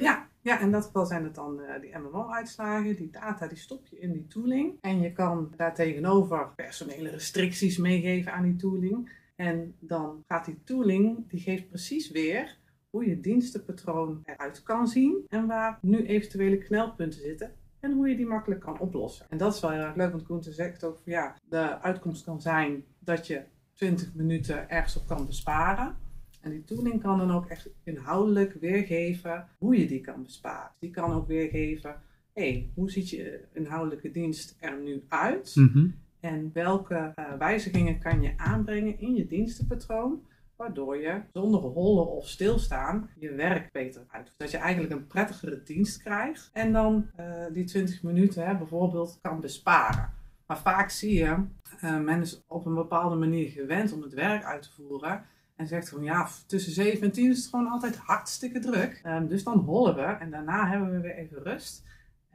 ja, 0.00 0.28
ja, 0.40 0.60
in 0.60 0.70
dat 0.70 0.84
geval 0.84 1.06
zijn 1.06 1.24
het 1.24 1.34
dan 1.34 1.60
uh, 1.60 1.80
die 1.80 1.98
MMO-uitslagen. 1.98 2.96
Die 2.96 3.10
data 3.10 3.46
die 3.46 3.58
stop 3.58 3.86
je 3.86 3.98
in 3.98 4.12
die 4.12 4.26
tooling. 4.26 4.78
En 4.80 5.00
je 5.00 5.12
kan 5.12 5.52
daar 5.56 5.74
tegenover 5.74 6.48
personele 6.56 7.10
restricties 7.10 7.78
meegeven 7.78 8.32
aan 8.32 8.42
die 8.42 8.56
tooling. 8.56 9.10
En 9.36 9.74
dan 9.78 10.24
gaat 10.28 10.44
die 10.44 10.60
tooling, 10.64 11.28
die 11.28 11.40
geeft 11.40 11.68
precies 11.68 12.10
weer 12.10 12.58
hoe 12.90 13.08
je 13.08 13.20
dienstenpatroon 13.20 14.22
eruit 14.24 14.62
kan 14.62 14.88
zien. 14.88 15.24
En 15.28 15.46
waar 15.46 15.78
nu 15.80 16.06
eventuele 16.06 16.58
knelpunten 16.58 17.20
zitten. 17.20 17.52
En 17.80 17.92
hoe 17.92 18.08
je 18.08 18.16
die 18.16 18.26
makkelijk 18.26 18.60
kan 18.60 18.78
oplossen. 18.78 19.26
En 19.28 19.38
dat 19.38 19.54
is 19.54 19.60
wel 19.60 19.70
heel 19.70 19.80
erg 19.80 19.96
leuk, 19.96 20.10
want 20.10 20.22
Koen 20.22 20.42
zegt 20.42 20.84
ook 20.84 20.98
van 21.02 21.12
ja, 21.12 21.36
de 21.48 21.80
uitkomst 21.80 22.24
kan 22.24 22.40
zijn 22.40 22.84
dat 22.98 23.26
je 23.26 23.42
20 23.74 24.14
minuten 24.14 24.70
ergens 24.70 24.96
op 24.96 25.06
kan 25.06 25.26
besparen. 25.26 25.96
En 26.44 26.50
die 26.50 26.64
tooling 26.64 27.02
kan 27.02 27.18
dan 27.18 27.30
ook 27.30 27.46
echt 27.46 27.68
inhoudelijk 27.84 28.56
weergeven 28.60 29.48
hoe 29.58 29.78
je 29.78 29.86
die 29.86 30.00
kan 30.00 30.22
besparen. 30.22 30.70
Die 30.78 30.90
kan 30.90 31.12
ook 31.12 31.26
weergeven, 31.26 31.94
hé, 32.32 32.50
hey, 32.50 32.70
hoe 32.74 32.90
ziet 32.90 33.10
je 33.10 33.44
inhoudelijke 33.52 34.10
dienst 34.10 34.56
er 34.60 34.80
nu 34.80 35.04
uit? 35.08 35.52
Mhm. 35.56 35.86
En 36.20 36.50
welke 36.52 37.12
uh, 37.18 37.32
wijzigingen 37.38 37.98
kan 37.98 38.22
je 38.22 38.32
aanbrengen 38.36 39.00
in 39.00 39.14
je 39.14 39.26
dienstenpatroon, 39.26 40.22
waardoor 40.56 40.96
je 40.96 41.20
zonder 41.32 41.60
hollen 41.60 42.10
of 42.10 42.28
stilstaan 42.28 43.10
je 43.18 43.34
werk 43.34 43.72
beter 43.72 44.02
uitvoert. 44.08 44.38
Dat 44.38 44.50
je 44.50 44.56
eigenlijk 44.56 44.92
een 44.92 45.06
prettigere 45.06 45.62
dienst 45.62 46.02
krijgt 46.02 46.50
en 46.52 46.72
dan 46.72 47.06
uh, 47.20 47.26
die 47.52 47.64
20 47.64 48.02
minuten 48.02 48.46
hè, 48.46 48.56
bijvoorbeeld 48.56 49.18
kan 49.22 49.40
besparen. 49.40 50.10
Maar 50.46 50.58
vaak 50.58 50.90
zie 50.90 51.14
je, 51.14 51.36
uh, 51.84 52.00
men 52.00 52.20
is 52.20 52.42
op 52.46 52.66
een 52.66 52.74
bepaalde 52.74 53.16
manier 53.16 53.50
gewend 53.50 53.92
om 53.92 54.02
het 54.02 54.14
werk 54.14 54.44
uit 54.44 54.62
te 54.62 54.72
voeren. 54.72 55.24
En 55.56 55.66
zegt 55.66 55.88
gewoon, 55.88 56.04
ja, 56.04 56.28
tussen 56.46 56.72
7 56.72 57.02
en 57.02 57.12
10 57.12 57.30
is 57.30 57.36
het 57.36 57.46
gewoon 57.46 57.68
altijd 57.68 57.96
hartstikke 57.96 58.58
druk. 58.58 59.02
Um, 59.06 59.28
dus 59.28 59.44
dan 59.44 59.58
hollen 59.58 59.94
we 59.94 60.02
en 60.02 60.30
daarna 60.30 60.68
hebben 60.68 60.90
we 60.90 61.00
weer 61.00 61.16
even 61.16 61.42
rust. 61.42 61.82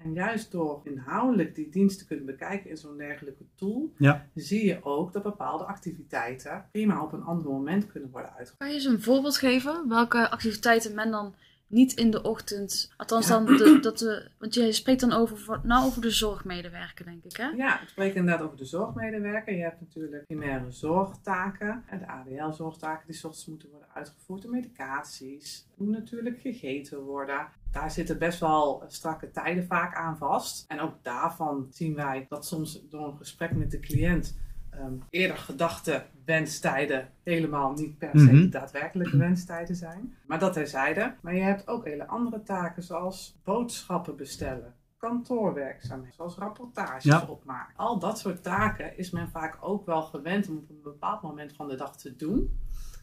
En 0.04 0.14
juist 0.14 0.52
door 0.52 0.82
inhoudelijk 0.84 1.56
die 1.56 1.70
dienst 1.70 1.98
te 1.98 2.06
kunnen 2.06 2.26
bekijken 2.26 2.70
in 2.70 2.78
zo'n 2.78 2.98
dergelijke 2.98 3.44
tool, 3.56 3.94
ja. 3.98 4.26
zie 4.36 4.66
je 4.66 4.84
ook 4.84 5.14
dat 5.14 5.24
bepaalde 5.24 5.64
activiteiten 5.64 6.66
prima 6.72 7.04
op 7.04 7.14
een 7.14 7.24
ander 7.24 7.48
moment 7.48 7.88
kunnen 7.88 8.12
worden 8.12 8.30
uitgevoerd. 8.30 8.58
Kan 8.58 8.68
je 8.68 8.74
eens 8.74 8.86
een 8.86 9.02
voorbeeld 9.02 9.38
geven 9.38 9.88
welke 9.88 10.30
activiteiten 10.30 10.96
men 10.96 11.12
dan 11.12 11.36
niet 11.70 11.94
in 11.94 12.12
de 12.12 12.22
ochtend. 12.22 12.94
Althans, 12.98 13.28
dan 13.28 13.46
de, 13.46 13.80
dat 13.82 13.98
de, 13.98 14.30
want 14.38 14.54
je 14.54 14.72
spreekt 14.72 15.00
dan 15.00 15.14
over, 15.14 15.60
nou 15.64 15.86
over 15.86 16.02
de 16.02 16.12
zorgmedewerker, 16.12 17.06
denk 17.06 17.24
ik, 17.24 17.36
hè? 17.36 17.48
Ja, 17.48 17.82
ik 17.82 17.88
spreek 17.88 18.14
inderdaad 18.14 18.46
over 18.46 18.58
de 18.58 18.66
zorgmedewerker. 18.66 19.56
Je 19.56 19.64
hebt 19.64 19.82
natuurlijk 19.82 20.26
primaire 20.26 20.72
zorgtaken, 20.72 21.84
de 22.00 22.08
ADL-zorgtaken 22.08 23.08
die 23.08 23.16
soms 23.16 23.46
moeten 23.46 23.70
worden 23.70 23.90
uitgevoerd, 23.94 24.42
de 24.42 24.48
medicaties, 24.48 25.68
moet 25.76 25.90
natuurlijk 25.90 26.40
gegeten 26.40 27.02
worden. 27.02 27.48
Daar 27.72 27.92
zitten 27.92 28.18
best 28.18 28.40
wel 28.40 28.84
strakke 28.88 29.32
tijden 29.32 29.66
vaak 29.66 29.96
aan 29.96 30.18
vast. 30.18 30.66
En 30.68 30.80
ook 30.80 30.94
daarvan 31.02 31.68
zien 31.70 31.96
wij 31.96 32.26
dat 32.30 32.46
soms 32.46 32.82
door 32.90 33.08
een 33.08 33.18
gesprek 33.18 33.52
met 33.56 33.72
de 33.72 33.80
cliënt 33.80 34.38
um, 34.76 35.04
eerder 35.10 35.38
gedachte 35.38 36.04
wenstijden 36.26 37.10
helemaal 37.24 37.72
niet 37.72 37.98
per 37.98 38.10
se 38.14 38.32
de 38.32 38.50
daadwerkelijke 38.50 39.18
wenstijden 39.18 39.76
zijn. 39.76 40.16
Maar 40.28 40.40
dat 40.40 40.54
terzijde. 40.54 41.16
Maar 41.22 41.36
je 41.36 41.42
hebt 41.42 41.68
ook 41.68 41.86
hele 41.86 42.08
andere 42.08 42.44
taken 42.44 42.84
zoals 42.84 43.40
boodschappen 43.44 44.16
bestellen. 44.16 44.74
Kantoorwerkzaamheden, 44.98 46.16
zoals 46.16 46.38
rapportages 46.38 47.04
Ja. 47.04 47.26
opmaken. 47.28 47.74
Al 47.76 48.00
dat 48.00 48.20
soort 48.20 48.44
taken 48.44 48.98
is 48.98 49.10
men 49.12 49.30
vaak 49.30 49.58
ook 49.62 49.86
wel 49.86 50.02
gewend 50.02 50.50
om 50.50 50.58
op 50.58 50.70
een 50.70 50.82
bepaald 50.84 51.22
moment 51.22 51.54
van 51.54 51.68
de 51.68 51.76
dag 51.76 51.98
te 51.98 52.16
doen. 52.16 52.60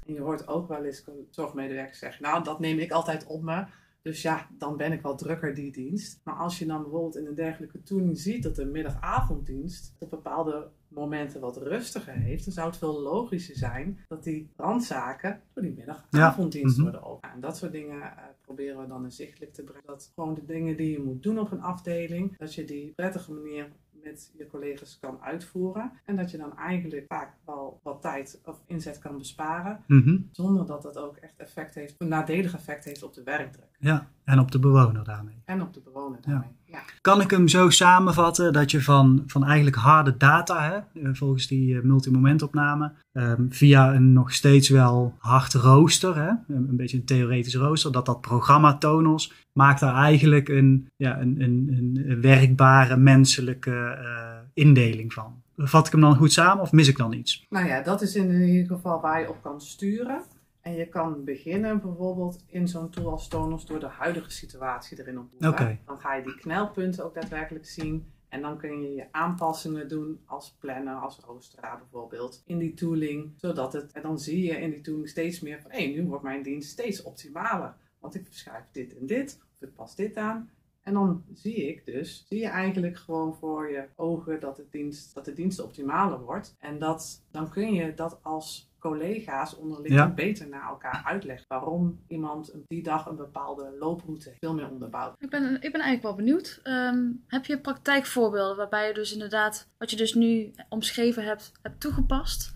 En 0.06 0.12
je 0.14 0.20
hoort 0.20 0.48
ook 0.48 0.68
wel 0.68 0.84
eens 0.84 1.04
zorgmedewerkers 1.30 1.98
zeggen, 1.98 2.22
nou 2.22 2.44
dat 2.44 2.60
neem 2.60 2.78
ik 2.78 2.90
altijd 2.90 3.26
op 3.26 3.42
me. 3.42 3.64
Dus 4.06 4.22
ja, 4.22 4.48
dan 4.58 4.76
ben 4.76 4.92
ik 4.92 5.02
wel 5.02 5.16
drukker 5.16 5.54
die 5.54 5.72
dienst. 5.72 6.20
Maar 6.24 6.34
als 6.34 6.58
je 6.58 6.66
dan 6.66 6.82
bijvoorbeeld 6.82 7.16
in 7.16 7.26
een 7.26 7.34
dergelijke 7.34 7.82
tooling 7.82 8.18
ziet 8.18 8.42
dat 8.42 8.56
de 8.56 8.64
middagavonddienst 8.64 9.94
op 9.98 10.10
bepaalde 10.10 10.68
momenten 10.88 11.40
wat 11.40 11.56
rustiger 11.56 12.12
heeft, 12.12 12.44
dan 12.44 12.52
zou 12.52 12.66
het 12.66 12.76
veel 12.76 13.00
logischer 13.00 13.56
zijn 13.56 13.98
dat 14.08 14.24
die 14.24 14.50
randzaken 14.56 15.40
door 15.54 15.62
die 15.62 15.74
middagavonddienst 15.76 16.76
Ja, 16.76 16.82
mhm. 16.82 16.90
worden 16.92 17.10
over. 17.10 17.30
En 17.34 17.40
dat 17.40 17.56
soort 17.56 17.72
dingen 17.72 18.02
eh, 18.02 18.24
proberen 18.40 18.80
we 18.80 18.86
dan 18.86 19.04
inzichtelijk 19.04 19.52
te 19.52 19.62
brengen. 19.62 19.86
Dat 19.86 20.12
gewoon 20.14 20.34
de 20.34 20.44
dingen 20.44 20.76
die 20.76 20.90
je 20.90 21.02
moet 21.02 21.22
doen 21.22 21.38
op 21.38 21.52
een 21.52 21.62
afdeling, 21.62 22.36
dat 22.36 22.54
je 22.54 22.64
die 22.64 22.88
op 22.88 22.94
prettige 22.94 23.32
manier 23.32 23.72
met 24.06 24.30
je 24.36 24.46
collega's 24.46 24.98
kan 25.00 25.20
uitvoeren. 25.22 25.92
En 26.04 26.16
dat 26.16 26.30
je 26.30 26.38
dan 26.38 26.56
eigenlijk 26.56 27.04
vaak 27.08 27.34
wel 27.44 27.80
wat 27.82 28.00
tijd 28.02 28.40
of 28.44 28.62
inzet 28.66 28.98
kan 28.98 29.18
besparen, 29.18 29.84
Mhm. 29.86 30.18
zonder 30.30 30.66
dat 30.66 30.82
dat 30.82 30.98
ook 30.98 31.16
echt 31.16 31.36
effect 31.36 31.74
heeft, 31.74 31.94
een 31.98 32.08
nadelig 32.08 32.54
effect 32.54 32.84
heeft 32.84 33.02
op 33.02 33.14
de 33.14 33.22
werkdruk. 33.22 33.76
Ja, 33.78 34.08
en 34.24 34.38
op 34.38 34.50
de 34.50 34.58
bewoner 34.58 35.04
daarmee. 35.04 35.42
En 35.44 35.62
op 35.62 35.74
de 35.74 35.80
bewoner 35.80 36.20
daarmee. 36.20 36.48
Ja. 36.64 36.65
Kan 37.00 37.20
ik 37.20 37.30
hem 37.30 37.48
zo 37.48 37.70
samenvatten 37.70 38.52
dat 38.52 38.70
je 38.70 38.82
van, 38.82 39.22
van 39.26 39.44
eigenlijk 39.44 39.76
harde 39.76 40.16
data, 40.16 40.62
hè, 40.62 41.02
eh, 41.02 41.10
volgens 41.12 41.46
die 41.46 41.76
eh, 41.76 41.82
multimomentopname, 41.82 42.92
ehm, 43.12 43.44
via 43.48 43.94
een 43.94 44.12
nog 44.12 44.32
steeds 44.32 44.68
wel 44.68 45.14
hard 45.18 45.54
rooster, 45.54 46.16
hè, 46.16 46.54
een, 46.54 46.76
beetje 46.76 46.96
een 46.96 47.04
theoretisch 47.04 47.54
rooster, 47.54 47.92
dat 47.92 48.06
dat 48.06 48.20
programma 48.20 48.78
Tonos 48.78 49.32
maakt 49.52 49.80
daar 49.80 49.94
eigenlijk 49.94 50.48
een, 50.48 50.86
ja, 50.96 51.20
een, 51.20 51.40
een, 51.40 52.04
een 52.06 52.20
werkbare 52.20 52.96
menselijke 52.96 53.98
eh, 54.00 54.38
indeling 54.54 55.12
van. 55.12 55.42
Vat 55.56 55.86
ik 55.86 55.92
hem 55.92 56.00
dan 56.00 56.16
goed 56.16 56.32
samen 56.32 56.62
of 56.62 56.72
mis 56.72 56.88
ik 56.88 56.96
dan 56.96 57.12
iets? 57.12 57.46
Nou 57.48 57.66
ja, 57.66 57.82
dat 57.82 58.02
is 58.02 58.14
in 58.14 58.42
ieder 58.42 58.76
geval 58.76 59.00
waar 59.00 59.20
je 59.20 59.28
op 59.28 59.42
kan 59.42 59.60
sturen. 59.60 60.22
En 60.66 60.74
je 60.74 60.88
kan 60.88 61.24
beginnen 61.24 61.80
bijvoorbeeld 61.80 62.44
in 62.46 62.68
zo'n 62.68 62.90
tool 62.90 63.10
als 63.10 63.28
Tonos 63.28 63.66
door 63.66 63.80
de 63.80 63.86
huidige 63.86 64.30
situatie 64.30 65.00
erin 65.00 65.18
op 65.18 65.30
te 65.30 65.36
doen. 65.38 65.48
Oké. 65.48 65.78
Dan 65.84 65.98
ga 65.98 66.14
je 66.14 66.22
die 66.22 66.36
knelpunten 66.36 67.04
ook 67.04 67.14
daadwerkelijk 67.14 67.66
zien. 67.66 68.12
En 68.28 68.40
dan 68.42 68.58
kun 68.58 68.82
je 68.82 68.94
je 68.94 69.12
aanpassingen 69.12 69.88
doen 69.88 70.20
als 70.24 70.56
planner, 70.60 70.94
als 70.94 71.18
roosteraar 71.18 71.78
bijvoorbeeld, 71.78 72.42
in 72.46 72.58
die 72.58 72.74
tooling. 72.74 73.32
Zodat 73.36 73.72
het, 73.72 73.92
en 73.92 74.02
dan 74.02 74.18
zie 74.18 74.42
je 74.42 74.60
in 74.60 74.70
die 74.70 74.80
tooling 74.80 75.08
steeds 75.08 75.40
meer 75.40 75.60
van, 75.60 75.70
hé, 75.70 75.86
nu 75.86 76.06
wordt 76.06 76.22
mijn 76.24 76.42
dienst 76.42 76.70
steeds 76.70 77.02
optimaler. 77.02 77.74
Want 78.00 78.14
ik 78.14 78.26
verschuif 78.26 78.64
dit 78.72 78.98
en 78.98 79.06
dit, 79.06 79.40
of 79.54 79.68
ik 79.68 79.74
pas 79.74 79.96
dit 79.96 80.16
aan. 80.16 80.50
En 80.86 80.94
dan 80.94 81.24
zie 81.34 81.68
ik 81.68 81.84
dus, 81.86 82.24
zie 82.28 82.38
je 82.40 82.46
eigenlijk 82.48 82.96
gewoon 82.96 83.34
voor 83.34 83.70
je 83.70 83.84
ogen 83.96 84.40
dat, 84.40 84.56
het 84.56 84.72
dienst, 84.72 85.14
dat 85.14 85.24
de 85.24 85.32
dienst 85.32 85.60
optimaler 85.60 86.20
wordt. 86.20 86.54
En 86.58 86.78
dat, 86.78 87.22
dan 87.30 87.50
kun 87.50 87.72
je 87.74 87.94
dat 87.94 88.18
als 88.22 88.70
collega's 88.78 89.56
onderling 89.56 89.94
Ja. 89.94 90.08
beter 90.08 90.48
naar 90.48 90.68
elkaar 90.68 91.02
uitleggen. 91.06 91.44
Waarom 91.48 92.00
iemand 92.08 92.54
die 92.66 92.82
dag 92.82 93.06
een 93.06 93.16
bepaalde 93.16 93.76
looproute 93.78 94.32
veel 94.40 94.54
meer 94.54 94.70
onderbouwt. 94.70 95.14
Ik 95.18 95.30
ben, 95.30 95.54
ik 95.54 95.72
ben 95.72 95.80
eigenlijk 95.80 96.02
wel 96.02 96.14
benieuwd. 96.14 96.60
Ehm, 96.62 97.04
heb 97.26 97.44
je 97.44 97.58
praktijkvoorbeelden 97.60 98.56
waarbij 98.56 98.88
je 98.88 98.94
dus 98.94 99.12
inderdaad, 99.12 99.68
wat 99.78 99.90
je 99.90 99.96
dus 99.96 100.14
nu 100.14 100.52
omschreven 100.68 101.24
hebt, 101.24 101.52
hebt 101.62 101.80
toegepast? 101.80 102.55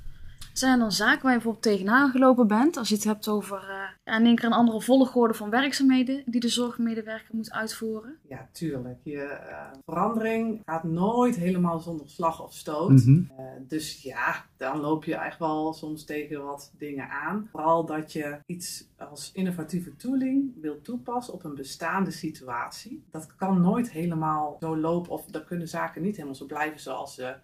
Zijn 0.61 0.73
er 0.73 0.79
dan 0.79 0.93
zaken 0.93 1.23
waar 1.23 1.33
je 1.33 1.37
bijvoorbeeld 1.37 1.62
tegenaan 1.62 2.11
gelopen 2.11 2.47
bent? 2.47 2.76
Als 2.76 2.88
je 2.88 2.95
het 2.95 3.05
hebt 3.05 3.29
over 3.29 3.57
eh, 3.57 3.88
ja, 4.05 4.19
in 4.19 4.26
één 4.26 4.35
keer 4.35 4.45
een 4.45 4.52
andere 4.52 4.81
volgorde 4.81 5.35
van 5.35 5.50
werkzaamheden 5.50 6.23
die 6.26 6.40
de 6.40 6.49
zorgmedewerker 6.49 7.29
moet 7.33 7.52
uitvoeren? 7.52 8.17
Ja, 8.29 8.49
tuurlijk. 8.52 8.99
Je 9.02 9.23
eh, 9.23 9.67
verandering 9.85 10.62
gaat 10.64 10.85
nooit 10.85 11.37
helemaal 11.37 11.81
zonder 11.81 12.09
slag 12.09 12.43
of 12.43 12.55
stoot. 12.55 12.90
Mhm. 12.90 13.23
Eh, 13.37 13.45
dus 13.69 14.02
ja, 14.02 14.45
dan 14.57 14.81
loop 14.81 15.05
je 15.05 15.14
echt 15.14 15.38
wel 15.38 15.73
soms 15.73 16.05
tegen 16.05 16.45
wat 16.45 16.73
dingen 16.79 17.09
aan. 17.11 17.49
Vooral 17.50 17.87
dat 17.87 18.12
je 18.12 18.38
iets 18.47 18.88
als 18.99 19.31
innovatieve 19.33 19.97
tooling 19.97 20.52
wil 20.61 20.81
toepassen 20.81 21.35
op 21.35 21.45
een 21.45 21.55
bestaande 21.55 22.11
situatie. 22.11 23.05
Dat 23.11 23.37
kan 23.37 23.61
nooit 23.61 23.90
helemaal 23.90 24.57
zo 24.61 24.76
lopen 24.76 25.12
of 25.12 25.25
dan 25.25 25.45
kunnen 25.45 25.69
zaken 25.69 26.02
niet 26.02 26.14
helemaal 26.14 26.35
zo 26.35 26.47
blijven 26.47 26.81
zoals 26.81 27.14
ze 27.14 27.35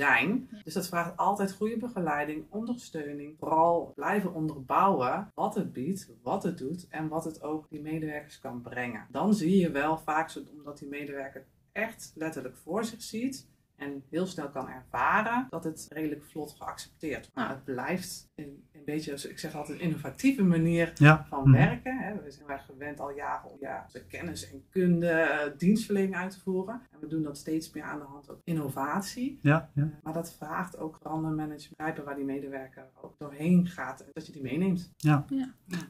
zijn. 0.00 0.48
Dus 0.64 0.74
dat 0.74 0.88
vraagt 0.88 1.16
altijd 1.16 1.52
goede 1.52 1.76
begeleiding, 1.76 2.44
ondersteuning. 2.48 3.34
Vooral 3.38 3.92
blijven 3.94 4.34
onderbouwen 4.34 5.30
wat 5.34 5.54
het 5.54 5.72
biedt, 5.72 6.10
wat 6.22 6.42
het 6.42 6.58
doet 6.58 6.86
en 6.88 7.08
wat 7.08 7.24
het 7.24 7.42
ook 7.42 7.66
die 7.70 7.80
medewerkers 7.82 8.38
kan 8.38 8.60
brengen. 8.60 9.06
Dan 9.10 9.34
zie 9.34 9.58
je 9.58 9.70
wel 9.70 9.98
vaak, 9.98 10.30
zo- 10.30 10.42
omdat 10.58 10.78
die 10.78 10.88
medewerker 10.88 11.44
echt 11.72 12.12
letterlijk 12.14 12.56
voor 12.56 12.84
zich 12.84 13.02
ziet 13.02 13.46
En 13.78 14.02
heel 14.10 14.26
snel 14.26 14.48
kan 14.50 14.68
ervaren 14.68 15.46
dat 15.50 15.64
het 15.64 15.86
redelijk 15.90 16.24
vlot 16.24 16.54
geaccepteerd. 16.58 17.30
Maar 17.34 17.44
Ja. 17.48 17.50
het 17.54 17.64
blijft 17.64 18.28
een, 18.34 18.64
een 18.72 18.82
beetje, 18.84 19.28
ik 19.28 19.38
zeg 19.38 19.54
altijd, 19.54 19.78
een 19.78 19.84
innovatieve 19.84 20.42
manier 20.44 20.92
Ja. 20.94 21.26
van 21.28 21.42
Mhm. 21.42 21.52
werken. 21.52 21.95
Hè. 22.06 22.14
We 22.22 22.30
zijn 22.30 22.44
heel 22.46 22.56
erg 22.56 22.64
gewend 22.64 23.00
al 23.00 23.10
jaren 23.10 23.50
om 23.50 23.56
ja, 23.60 23.82
onze 23.84 24.04
kennis 24.04 24.50
en 24.50 24.64
kunde, 24.70 25.08
eh, 25.08 25.58
dienstverlening 25.58 26.16
uit 26.16 26.30
te 26.30 26.40
voeren. 26.40 26.80
En 26.92 27.00
we 27.00 27.06
doen 27.06 27.22
dat 27.22 27.38
steeds 27.38 27.72
meer 27.72 27.82
aan 27.82 27.98
de 27.98 28.04
hand 28.04 28.30
ook 28.30 28.40
innovatie. 28.44 29.38
Ja, 29.42 29.70
ja. 29.74 29.90
Maar 30.02 30.12
dat 30.12 30.34
vraagt 30.38 30.78
ook 30.78 30.98
verandermanagement, 31.02 31.76
begrijpen 31.76 32.04
waar 32.04 32.16
die 32.16 32.24
medewerker 32.24 32.84
ook 33.02 33.14
doorheen 33.18 33.66
gaat 33.66 34.00
en 34.00 34.06
dat 34.12 34.26
je 34.26 34.32
die 34.32 34.42
meeneemt. 34.42 34.90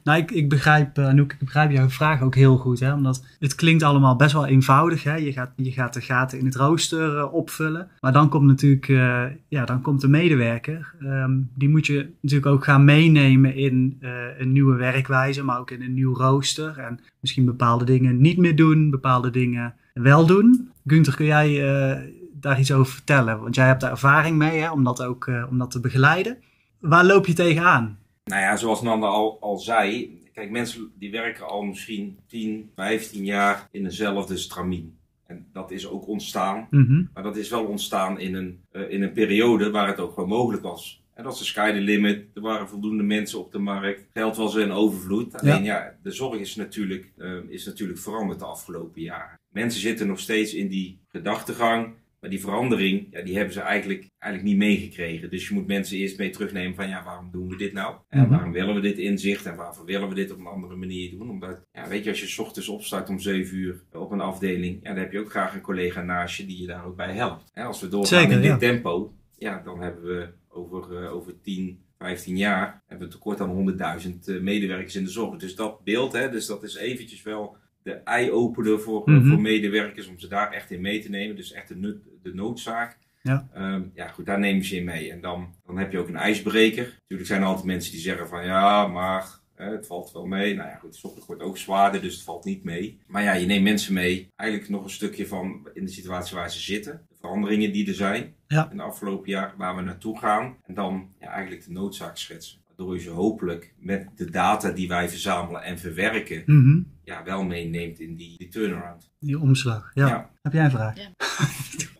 Nou, 0.03 0.19
ik, 0.19 0.31
ik 0.31 0.49
begrijp, 0.49 0.97
eh, 0.97 1.07
Anouk, 1.07 1.33
ik 1.33 1.39
begrijp 1.39 1.71
jouw 1.71 1.89
vraag 1.89 2.21
ook 2.21 2.35
heel 2.35 2.57
goed. 2.57 2.79
Hè? 2.79 2.93
Omdat 2.93 3.25
het 3.39 3.55
klinkt 3.55 3.83
allemaal 3.83 4.15
best 4.15 4.33
wel 4.33 4.45
eenvoudig. 4.45 5.03
Hè? 5.03 5.15
Je, 5.15 5.33
gaat, 5.33 5.51
je 5.55 5.71
gaat 5.71 5.93
de 5.93 6.01
gaten 6.01 6.39
in 6.39 6.45
het 6.45 6.55
rooster 6.55 7.17
eh, 7.17 7.33
opvullen. 7.33 7.89
Maar 7.99 8.13
dan 8.13 8.29
komt 8.29 8.45
natuurlijk 8.45 8.87
eh, 8.87 9.25
ja, 9.47 9.65
dan 9.65 9.81
komt 9.81 10.01
de 10.01 10.07
medewerker. 10.07 10.95
Ehm, 10.99 11.39
die 11.53 11.69
moet 11.69 11.85
je 11.85 12.13
natuurlijk 12.21 12.51
ook 12.51 12.63
gaan 12.63 12.85
meenemen 12.85 13.55
in 13.55 13.97
eh, 13.99 14.39
een 14.39 14.51
nieuwe 14.51 14.75
werkwijze, 14.75 15.43
maar 15.43 15.59
ook 15.59 15.71
in 15.71 15.81
een 15.81 15.93
rooster. 16.15 16.77
En 16.77 16.99
misschien 17.19 17.45
bepaalde 17.45 17.85
dingen 17.85 18.21
niet 18.21 18.37
meer 18.37 18.55
doen, 18.55 18.89
bepaalde 18.89 19.29
dingen 19.29 19.75
wel 19.93 20.25
doen. 20.25 20.71
Gunther, 20.85 21.15
kun 21.15 21.25
jij 21.25 21.49
eh, 21.69 22.01
daar 22.33 22.59
iets 22.59 22.71
over 22.71 22.93
vertellen? 22.93 23.41
Want 23.41 23.55
jij 23.55 23.65
hebt 23.65 23.81
daar 23.81 23.91
ervaring 23.91 24.37
mee 24.37 24.59
hè? 24.59 24.71
Om, 24.71 24.83
dat 24.83 25.03
ook, 25.03 25.27
eh, 25.27 25.45
om 25.49 25.57
dat 25.57 25.71
te 25.71 25.79
begeleiden. 25.79 26.37
Waar 26.79 27.05
loop 27.05 27.25
je 27.25 27.33
tegenaan? 27.33 27.97
Nou 28.25 28.41
ja, 28.41 28.57
zoals 28.57 28.81
Nanda 28.81 29.07
al, 29.07 29.37
al 29.41 29.57
zei, 29.57 30.17
kijk, 30.33 30.51
mensen 30.51 30.91
die 30.99 31.11
werken 31.11 31.47
al 31.47 31.61
misschien 31.63 32.17
10, 32.27 32.69
15 32.75 33.25
jaar 33.25 33.67
in 33.71 33.83
dezelfde 33.83 34.37
stramien. 34.37 34.95
En 35.25 35.45
dat 35.53 35.71
is 35.71 35.87
ook 35.87 36.07
ontstaan, 36.07 36.67
Mhm. 36.69 37.03
maar 37.13 37.23
dat 37.23 37.37
is 37.37 37.49
wel 37.49 37.65
ontstaan 37.65 38.19
in 38.19 38.35
een, 38.35 38.59
eh, 38.71 38.89
in 38.89 39.03
een 39.03 39.11
periode 39.11 39.71
waar 39.71 39.87
het 39.87 39.99
ook 39.99 40.13
gewoon 40.13 40.29
mogelijk 40.29 40.63
was. 40.63 41.01
En 41.17 41.23
dat 41.23 41.33
is 41.33 41.39
de 41.39 41.45
sky 41.45 41.71
the 41.71 41.79
limit, 41.79 42.25
er 42.33 42.41
waren 42.41 42.67
voldoende 42.69 43.03
mensen 43.03 43.39
op 43.39 43.51
de 43.51 43.59
markt, 43.59 44.05
geld 44.13 44.35
was 44.35 44.55
in 44.55 44.71
overvloed. 44.71 45.35
Alleen 45.41 45.63
ja, 45.63 45.95
de 46.03 46.11
zorg 46.11 46.39
is 46.39 46.55
natuurlijk, 46.55 47.11
eh, 47.17 47.33
is 47.47 47.65
natuurlijk 47.65 47.99
veranderd 47.99 48.39
de 48.39 48.45
afgelopen 48.45 49.01
jaren. 49.01 49.39
Mensen 49.49 49.81
zitten 49.81 50.07
nog 50.07 50.19
steeds 50.19 50.53
in 50.53 50.67
die 50.67 50.99
gedachtegang, 51.07 51.93
maar 52.19 52.29
die 52.29 52.39
verandering, 52.39 53.07
ja, 53.11 53.21
die 53.21 53.35
hebben 53.35 53.53
ze 53.53 53.61
eigenlijk, 53.61 54.07
eigenlijk 54.19 54.53
niet 54.53 54.61
meegekregen. 54.67 55.29
Dus 55.29 55.47
je 55.47 55.53
moet 55.53 55.67
mensen 55.67 55.97
eerst 55.97 56.17
mee 56.17 56.29
terugnemen 56.29 56.75
van, 56.75 56.89
ja, 56.89 57.03
waarom 57.03 57.29
doen 57.31 57.47
we 57.49 57.55
dit 57.55 57.73
nou? 57.73 57.95
En 58.09 58.19
Mhm. 58.21 58.29
waarom 58.29 58.51
willen 58.51 58.75
we 58.75 58.81
dit 58.81 58.97
inzicht? 58.97 59.45
En 59.45 59.55
waarvoor 59.55 59.85
willen 59.85 60.09
we 60.09 60.15
dit 60.15 60.31
op 60.31 60.39
een 60.39 60.45
andere 60.45 60.75
manier 60.75 61.11
doen? 61.17 61.29
Omdat, 61.29 61.59
ja, 61.71 61.87
weet 61.87 62.03
je, 62.03 62.09
als 62.09 62.19
je 62.19 62.27
's 62.27 62.37
ochtends 62.39 62.67
opstart 62.69 63.09
om 63.09 63.19
7 63.19 63.57
uur 63.57 63.83
op 63.91 64.11
een 64.11 64.21
afdeling, 64.21 64.79
ja, 64.83 64.89
dan 64.89 64.97
heb 64.99 65.11
je 65.11 65.19
ook 65.19 65.29
graag 65.29 65.53
een 65.53 65.61
collega 65.61 66.01
naast 66.01 66.37
je 66.37 66.45
die 66.45 66.61
je 66.61 66.67
daar 66.67 66.85
ook 66.85 66.95
bij 66.95 67.13
helpt. 67.13 67.51
En 67.53 67.65
als 67.65 67.81
we 67.81 67.87
doorgaan 67.87 68.19
Zeker, 68.19 68.35
in 68.35 68.41
dit 68.41 68.51
ja. 68.51 68.57
tempo, 68.57 69.13
ja, 69.37 69.61
dan 69.63 69.81
hebben 69.81 70.03
we 70.03 70.27
over, 70.57 71.03
eh, 71.03 71.13
over 71.13 71.41
10, 71.41 71.79
15 71.97 72.37
jaar 72.37 72.83
hebben 72.87 73.07
we 73.07 73.13
tekort 73.13 73.41
aan 73.41 73.49
100.000 73.49 74.27
eh, 74.27 74.39
medewerkers 74.41 74.95
in 74.95 75.03
de 75.03 75.09
zorg. 75.09 75.37
Dus 75.39 75.55
dat 75.55 75.83
beeld, 75.83 76.13
hè, 76.13 76.29
dus 76.29 76.45
dat 76.45 76.63
is 76.63 76.75
eventjes 76.75 77.23
wel 77.23 77.57
de 77.83 77.91
eye-opener 77.93 78.79
voor, 78.79 79.07
eh, 79.07 79.13
Mhm. 79.13 79.27
voor 79.29 79.41
medewerkers 79.41 80.07
om 80.07 80.19
ze 80.19 80.27
daar 80.27 80.51
echt 80.51 80.71
in 80.71 80.81
mee 80.81 80.99
te 81.01 81.09
nemen. 81.09 81.35
Dus 81.35 81.51
echt 81.51 81.67
de, 81.67 81.75
nut, 81.75 81.97
de 82.23 82.33
noodzaak. 82.33 82.97
Ja. 83.21 83.47
Ehm, 83.53 83.83
ja, 83.93 84.07
goed, 84.07 84.25
daar 84.25 84.39
nemen 84.39 84.63
ze 84.65 84.75
in 84.75 84.83
mee. 84.85 85.11
En 85.11 85.21
dan, 85.21 85.55
dan 85.65 85.77
heb 85.77 85.91
je 85.91 85.99
ook 85.99 86.07
een 86.07 86.15
ijsbreker. 86.15 86.83
Natuurlijk 87.01 87.27
zijn 87.29 87.41
er 87.41 87.47
altijd 87.47 87.65
mensen 87.65 87.91
die 87.91 88.01
zeggen 88.01 88.27
van 88.27 88.45
ja, 88.45 88.87
maar 88.87 89.39
het 89.57 89.87
valt 89.87 90.11
wel 90.11 90.25
mee. 90.25 90.55
Nou 90.55 90.69
ja, 90.69 90.75
goed, 90.75 91.01
de 91.01 91.23
wordt 91.27 91.41
ook 91.41 91.57
zwaarder, 91.57 92.01
dus 92.01 92.13
het 92.13 92.23
valt 92.23 92.45
niet 92.45 92.63
mee. 92.63 92.99
Maar 93.07 93.23
ja, 93.23 93.33
je 93.33 93.45
neemt 93.45 93.63
mensen 93.63 93.93
mee. 93.93 94.27
Eigenlijk 94.35 94.69
nog 94.71 94.83
een 94.83 94.89
stukje 94.89 95.27
van 95.27 95.69
in 95.73 95.85
de 95.85 95.91
situatie 95.91 96.35
waar 96.35 96.51
ze 96.51 96.59
zitten. 96.59 97.05
De 97.09 97.15
veranderingen 97.19 97.71
die 97.71 97.87
er 97.87 97.93
zijn 97.93 98.33
Ja. 98.47 98.71
in 98.71 98.77
de 98.77 98.83
afgelopen 98.83 99.29
jaar, 99.29 99.53
waar 99.57 99.75
we 99.75 99.81
naartoe 99.81 100.17
gaan. 100.17 100.57
En 100.63 100.73
dan 100.73 101.09
ja, 101.19 101.27
eigenlijk 101.27 101.65
de 101.65 101.71
noodzaak 101.71 102.17
schetsen. 102.17 102.59
Waardoor 102.67 102.95
je 102.95 103.01
ze 103.01 103.09
hopelijk 103.09 103.73
met 103.79 104.07
de 104.15 104.29
data 104.29 104.71
die 104.71 104.87
wij 104.87 105.09
verzamelen 105.09 105.63
en 105.63 105.79
verwerken, 105.79 106.43
Mhm. 106.45 106.81
ja, 107.03 107.23
wel 107.23 107.43
meeneemt 107.43 107.99
in 107.99 108.15
die, 108.15 108.37
die 108.37 108.47
turnaround. 108.47 109.11
Die 109.19 109.39
omslag. 109.39 109.91
Ja. 109.93 110.07
Ja. 110.07 110.29
Heb 110.41 110.53
jij 110.53 110.63
een 110.65 110.71
vraag? 110.71 110.97
Ja. 110.97 111.09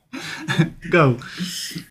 Go. 0.80 1.16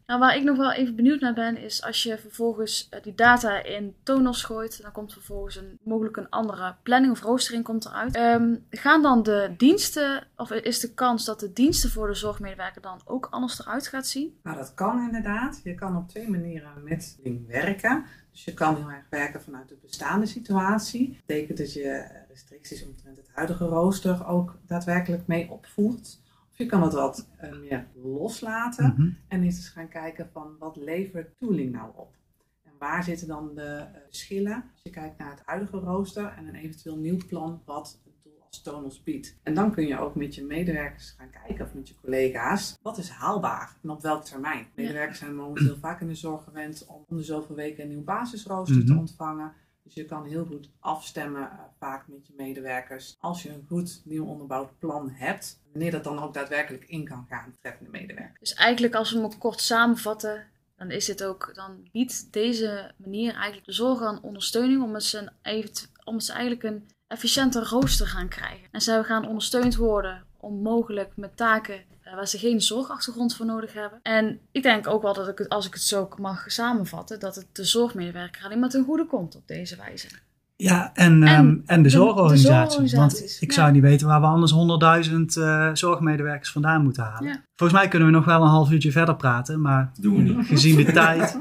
Nou, 0.07 0.21
waar 0.21 0.37
ik 0.37 0.43
nog 0.43 0.57
wel 0.57 0.73
even 0.73 0.97
benieuwd 0.97 1.21
naar 1.21 1.35
ben, 1.35 1.57
is 1.57 1.83
als 1.83 2.03
je 2.03 2.19
vervolgens 2.19 2.87
eh, 2.91 3.03
die 3.03 3.15
data 3.15 3.65
in 3.65 3.95
Tonos 4.03 4.43
gooit, 4.43 4.83
dan 4.83 4.93
komt 4.93 5.13
vervolgens 5.13 5.57
een, 5.57 5.79
mogelijk 5.83 6.17
een 6.17 6.29
andere 6.29 6.75
planning 6.83 7.13
of 7.13 7.21
roostering 7.21 7.65
komt 7.65 7.85
eruit. 7.85 8.15
Ehm, 8.15 8.55
gaan 8.71 9.03
dan 9.03 9.23
de 9.23 9.55
diensten, 9.57 10.27
of 10.37 10.51
is 10.51 10.81
de 10.81 10.95
kans 10.95 11.25
dat 11.25 11.41
de 11.41 11.53
diensten 11.53 11.91
voor 11.91 12.07
de 12.07 12.15
zorgmedewerker 12.15 12.83
dan 12.83 13.01
ook 13.05 13.27
anders 13.31 13.61
eruit 13.61 13.89
gaat 13.89 14.07
zien? 14.07 14.37
Nou, 14.43 14.57
dat 14.57 14.75
kan 14.75 15.05
inderdaad. 15.05 15.61
Je 15.65 15.75
kan 15.75 15.97
op 15.97 16.09
twee 16.09 16.31
manieren 16.31 16.73
met 16.85 17.19
Link 17.23 17.49
werken. 17.49 18.05
Dus 18.33 18.45
je 18.45 18.55
kan 18.55 18.77
heel 18.77 18.91
erg 18.91 19.05
werken 19.11 19.43
vanuit 19.43 19.69
de 19.69 19.77
bestaande 19.83 20.27
situatie. 20.27 21.09
Dat 21.09 21.27
betekent 21.27 21.59
dat 21.59 21.73
je 21.73 22.05
restricties 22.29 22.85
omtrent 22.85 23.17
het 23.17 23.31
huidige 23.33 23.65
rooster 23.65 24.27
ook 24.27 24.59
daadwerkelijk 24.67 25.27
mee 25.27 25.51
opvoert. 25.51 26.19
Of 26.57 26.63
je 26.63 26.69
kan 26.69 26.83
het 26.83 26.93
wat 26.93 27.29
eh, 27.37 27.59
meer 27.59 27.87
loslaten 28.03 28.95
Mhm. 28.97 29.11
en 29.29 29.43
eens 29.43 29.69
gaan 29.69 29.89
kijken 29.89 30.29
van 30.33 30.57
wat 30.59 30.77
levert 30.77 31.39
tooling 31.39 31.73
nou 31.73 31.91
op. 31.97 32.15
En 32.63 32.73
waar 32.79 33.03
zitten 33.05 33.27
dan 33.29 33.55
de 33.55 33.63
eh, 33.63 34.01
verschillen 34.05 34.55
als 34.73 34.81
je 34.83 34.91
kijkt 34.91 35.19
naar 35.19 35.31
het 35.31 35.43
huidige 35.45 35.77
rooster 35.79 36.27
en 36.37 36.47
een 36.49 36.55
eventueel 36.55 36.97
nieuw 36.97 37.19
plan 37.29 37.63
wat 37.65 38.01
het 38.05 38.13
tool 38.23 38.43
als 38.49 38.63
Tonos 38.63 39.03
biedt. 39.03 39.37
En 39.43 39.55
dan 39.55 39.71
kun 39.73 39.87
je 39.87 39.99
ook 39.99 40.15
met 40.15 40.35
je 40.35 40.45
medewerkers 40.45 41.15
gaan 41.19 41.31
kijken 41.47 41.65
of 41.65 41.75
met 41.75 41.89
je 41.89 41.95
collega's 42.03 42.79
wat 42.83 42.99
is 42.99 43.09
haalbaar 43.09 43.77
en 43.83 43.91
op 43.91 44.03
welk 44.03 44.25
termijn. 44.25 44.67
Medewerkers 44.75 45.19
zijn 45.19 45.37
momenteel 45.37 45.77
vaak 45.77 46.01
in 46.01 46.09
de 46.09 46.15
zorg 46.15 46.45
gewend 46.45 46.87
om 46.87 47.05
om 47.09 47.17
de 47.17 47.23
zoveel 47.23 47.55
weken 47.57 47.83
een 47.83 47.89
nieuw 47.89 48.05
basisrooster 48.05 48.85
te 48.85 48.91
Mhm. 48.93 48.99
ontvangen. 49.01 49.53
Dus 49.87 49.95
je 49.95 50.05
kan 50.05 50.25
heel 50.25 50.45
goed 50.45 50.71
afstemmen 50.81 51.51
eh, 51.51 51.59
vaak 51.79 52.09
met 52.09 52.27
je 52.27 52.33
medewerkers 52.37 53.17
als 53.19 53.43
je 53.43 53.49
een 53.49 53.65
goed 53.69 54.01
nieuw 54.05 54.25
onderbouwd 54.25 54.79
plan 54.79 55.11
hebt. 55.11 55.61
Wanneer 55.73 55.91
dat 55.91 56.05
dan 56.05 56.19
ook 56.19 56.35
daadwerkelijk 56.35 56.85
in 56.85 57.05
kan 57.05 57.27
gaan 57.29 57.51
betreffende 57.51 57.91
medewerker. 57.91 58.37
Dus 58.41 58.55
eigenlijk 58.55 58.95
als 58.95 59.13
we 59.13 59.21
hem 59.21 59.39
kort 59.39 59.61
samenvatten, 59.61 60.47
dan 60.77 60.91
is 60.91 61.05
dit 61.05 61.25
ook, 61.25 61.51
dan 61.55 61.89
biedt 61.93 62.33
deze 62.33 62.93
manier 62.97 63.35
eigenlijk 63.35 63.67
de 63.67 63.73
zorg 63.73 64.03
aan 64.03 64.23
ondersteuning 64.23 64.83
om 64.83 64.95
het 64.95 65.91
om 66.05 66.21
ze 66.21 66.33
eigenlijk 66.33 66.63
een 66.63 66.89
efficiënter 67.07 67.69
rooster 67.69 68.07
gaan 68.07 68.29
krijgen. 68.29 68.69
En 68.71 68.81
zij 68.81 69.03
gaan 69.03 69.29
ondersteund 69.29 69.77
worden 69.77 70.27
om 70.37 70.63
mogelijk 70.63 71.17
met 71.17 71.37
taken 71.37 71.85
waar 72.15 72.27
ze 72.29 72.39
geen 72.39 72.61
zorgachtergrond 72.61 73.37
voor 73.37 73.47
nodig 73.47 73.73
hebben. 73.73 73.99
En 74.03 74.39
ik 74.53 74.63
denk 74.63 74.87
ook 74.89 75.03
wel 75.03 75.15
dat 75.15 75.29
ik 75.29 75.39
het, 75.39 75.49
als 75.49 75.67
ik 75.67 75.73
het 75.75 75.83
zo 75.83 76.09
mag 76.19 76.45
samenvatten, 76.47 77.21
dat 77.21 77.35
het 77.35 77.47
de 77.53 77.65
zorgmedewerker 77.65 78.45
alleen 78.45 78.59
maar 78.59 78.69
ten 78.69 78.85
goede 78.85 79.07
komt 79.07 79.37
op 79.37 79.43
deze 79.47 79.77
wijze. 79.77 80.09
Ja, 80.57 80.91
en, 80.95 81.23
En 81.23 81.29
ehm, 81.29 81.57
en 81.67 81.77
de, 81.77 81.83
de- 81.83 81.89
zorgorganisaties. 81.89 82.91
de 82.91 82.97
Want 82.97 83.37
ik 83.41 83.49
ja. 83.51 83.55
zou 83.57 83.73
niet 83.73 83.83
weten 83.83 84.07
waar 84.07 84.21
we 84.21 84.27
anders 84.27 84.53
100.000 85.09 85.17
eh, 85.43 85.71
zorgmedewerkers 85.73 86.51
vandaan 86.51 86.83
moeten 86.83 87.03
halen. 87.03 87.29
Ja. 87.29 87.43
Volgens 87.57 87.79
mij 87.81 87.89
kunnen 87.89 88.09
we 88.09 88.15
nog 88.15 88.25
wel 88.25 88.43
een 88.43 88.49
half 88.49 88.71
uurtje 88.71 88.93
verder 88.93 89.17
praten, 89.17 89.61
maar 89.61 89.91
Doen 90.01 90.17
we 90.17 90.23
niet. 90.23 90.47
gezien 90.47 90.77
de 90.77 90.93
tijd. 91.03 91.37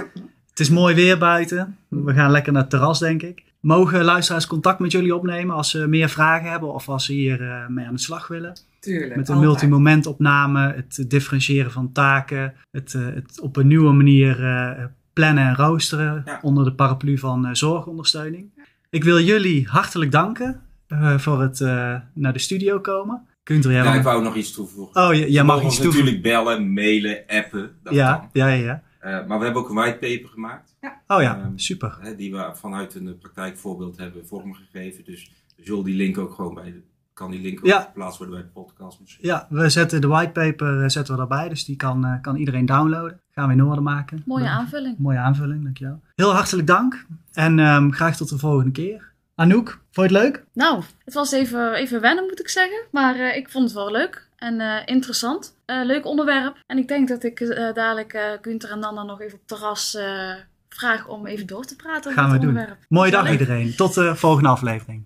Het 0.50 0.60
is 0.60 0.70
mooi 0.70 0.96
weer 0.96 1.18
buiten. 1.18 1.78
We 1.88 2.14
gaan 2.14 2.32
lekker 2.32 2.52
naar 2.54 2.62
het 2.62 2.70
terras, 2.72 3.00
denk 3.00 3.22
ik. 3.22 3.44
Mogen 3.66 4.04
luisteraars 4.04 4.48
contact 4.48 4.80
met 4.80 4.92
jullie 4.92 5.16
opnemen 5.16 5.56
als 5.56 5.70
ze 5.70 5.88
meer 5.88 6.10
vragen 6.10 6.50
hebben 6.50 6.74
of 6.74 6.90
als 6.90 7.06
ze 7.06 7.14
hier 7.14 7.42
eh, 7.42 7.68
mee 7.68 7.86
aan 7.86 7.94
de 7.94 8.00
slag 8.00 8.28
willen? 8.28 8.54
Tuurlijk. 8.80 9.16
Met 9.16 9.30
een 9.30 9.40
multimomentopname, 9.40 10.74
het 10.76 11.06
differentiëren 11.08 11.72
van 11.72 11.92
taken, 11.92 12.54
het, 12.72 12.94
eh, 12.94 13.02
het 13.14 13.40
op 13.42 13.56
een 13.58 13.68
nieuwe 13.68 13.92
manier 13.92 14.46
eh, 14.46 14.86
plannen 15.14 15.44
en 15.44 15.56
roosteren 15.56 16.22
Ja. 16.26 16.40
onder 16.42 16.64
de 16.64 16.74
paraplu 16.74 17.18
van 17.18 17.46
eh, 17.46 17.54
zorgondersteuning. 17.54 18.46
Ik 18.90 19.04
wil 19.04 19.20
jullie 19.20 19.68
hartelijk 19.68 20.12
danken 20.12 20.62
eh, 20.88 21.18
voor 21.18 21.42
het 21.42 21.62
eh, 21.62 21.96
naar 22.14 22.34
de 22.34 22.40
studio 22.40 22.80
komen. 22.80 23.22
Kunt 23.44 23.66
er 23.66 23.72
jij 23.72 23.84
Ja, 23.84 23.94
ik 23.94 24.04
wou 24.04 24.24
nog 24.24 24.36
iets 24.36 24.52
toevoegen. 24.54 25.02
Oh, 25.08 25.14
jij 25.14 25.30
Je 25.32 25.44
mag 25.44 25.64
iets 25.64 25.76
toevoegen. 25.76 26.00
natuurlijk 26.06 26.24
bellen, 26.24 26.74
mailen, 26.74 27.24
appen. 27.28 27.72
Dat 27.84 27.94
Ja, 27.94 28.14
kan. 28.16 28.30
ja, 28.34 28.48
ja, 28.48 28.64
ja. 28.66 28.82
Eh, 29.06 29.26
maar 29.28 29.38
we 29.40 29.44
hebben 29.46 29.62
ook 29.64 29.70
een 29.70 29.76
whitepaper 29.76 30.30
gemaakt. 30.30 30.76
Oh 31.08 31.22
ja, 31.22 31.38
Ehm, 31.40 31.52
super. 31.58 31.98
Hè, 32.02 32.16
die 32.16 32.32
we 32.32 32.50
vanuit 32.54 32.96
een 32.96 33.18
praktijkvoorbeeld 33.18 33.98
hebben 33.98 34.28
vormgegeven. 34.28 35.04
Dus 35.04 35.32
we 35.56 35.66
zullen 35.66 35.84
die 35.84 35.96
link 35.96 36.18
ook 36.18 36.34
gewoon 36.34 36.54
bij 36.54 36.72
de, 36.72 36.82
kan 37.14 37.32
die 37.32 37.42
link 37.42 37.60
ook 37.60 37.66
Ja. 37.66 37.82
geplaatst 37.82 38.18
worden 38.18 38.36
bij 38.36 38.44
de 38.46 38.50
podcast 38.62 39.00
misschien. 39.00 39.28
Ja, 39.28 39.48
we 39.50 39.70
zetten 39.70 40.02
de 40.02 40.08
whitepaper 40.08 40.82
eh, 40.84 40.90
zetten 40.90 41.16
we 41.16 41.22
erbij, 41.22 41.50
dus 41.50 41.66
die 41.66 41.76
kan, 41.76 42.06
eh, 42.06 42.22
kan 42.22 42.36
iedereen 42.36 42.66
downloaden. 42.66 43.20
Gaan 43.32 43.48
we 43.48 43.54
in 43.54 43.64
orde 43.64 43.82
maken. 43.82 44.24
Mooie 44.26 44.44
Ja. 44.44 44.50
aanvulling. 44.50 44.98
Mooie 44.98 45.18
aanvulling, 45.18 45.64
dankjewel. 45.64 46.02
Heel 46.16 46.34
hartelijk 46.34 46.68
dank 46.68 47.06
en 47.34 47.60
ehm, 47.60 47.90
graag 47.92 48.16
tot 48.18 48.30
de 48.30 48.38
volgende 48.38 48.72
keer. 48.72 49.14
Anouk, 49.36 49.68
vond 49.92 50.10
je 50.10 50.18
het 50.18 50.24
leuk? 50.24 50.44
Nou, 50.54 50.84
het 51.06 51.14
was 51.14 51.32
even, 51.32 51.74
even 51.74 52.02
wennen 52.02 52.24
moet 52.24 52.40
ik 52.40 52.50
zeggen. 52.50 52.78
Maar 52.92 53.16
eh, 53.16 53.36
ik 53.36 53.50
vond 53.50 53.64
het 53.64 53.74
wel 53.74 53.92
leuk 53.92 54.28
en 54.38 54.60
eh, 54.62 54.82
interessant. 54.86 55.56
Eh, 55.66 55.84
leuk 55.84 56.06
onderwerp. 56.06 56.58
En 56.68 56.78
ik 56.78 56.88
denk 56.88 57.08
dat 57.08 57.24
ik 57.24 57.40
dadelijk 57.74 58.38
Gunther 58.42 58.72
en 58.72 58.80
Nanda 58.80 59.04
nog 59.04 59.22
even 59.22 59.38
op 59.38 59.48
terras 59.48 59.98
vraag 60.70 61.08
om 61.08 61.26
even 61.26 61.48
door 61.48 61.66
te 61.66 61.76
praten 61.76 62.12
over 62.12 62.14
Gaan 62.14 62.26
we 62.26 62.32
het 62.32 62.42
doen. 62.42 62.50
onderwerp. 62.50 62.80
Mooie 62.90 63.12
dag 63.12 63.32
iedereen. 63.32 63.76
Tot 63.76 63.94
de 63.94 64.16
volgende 64.16 64.50
aflevering. 64.50 65.04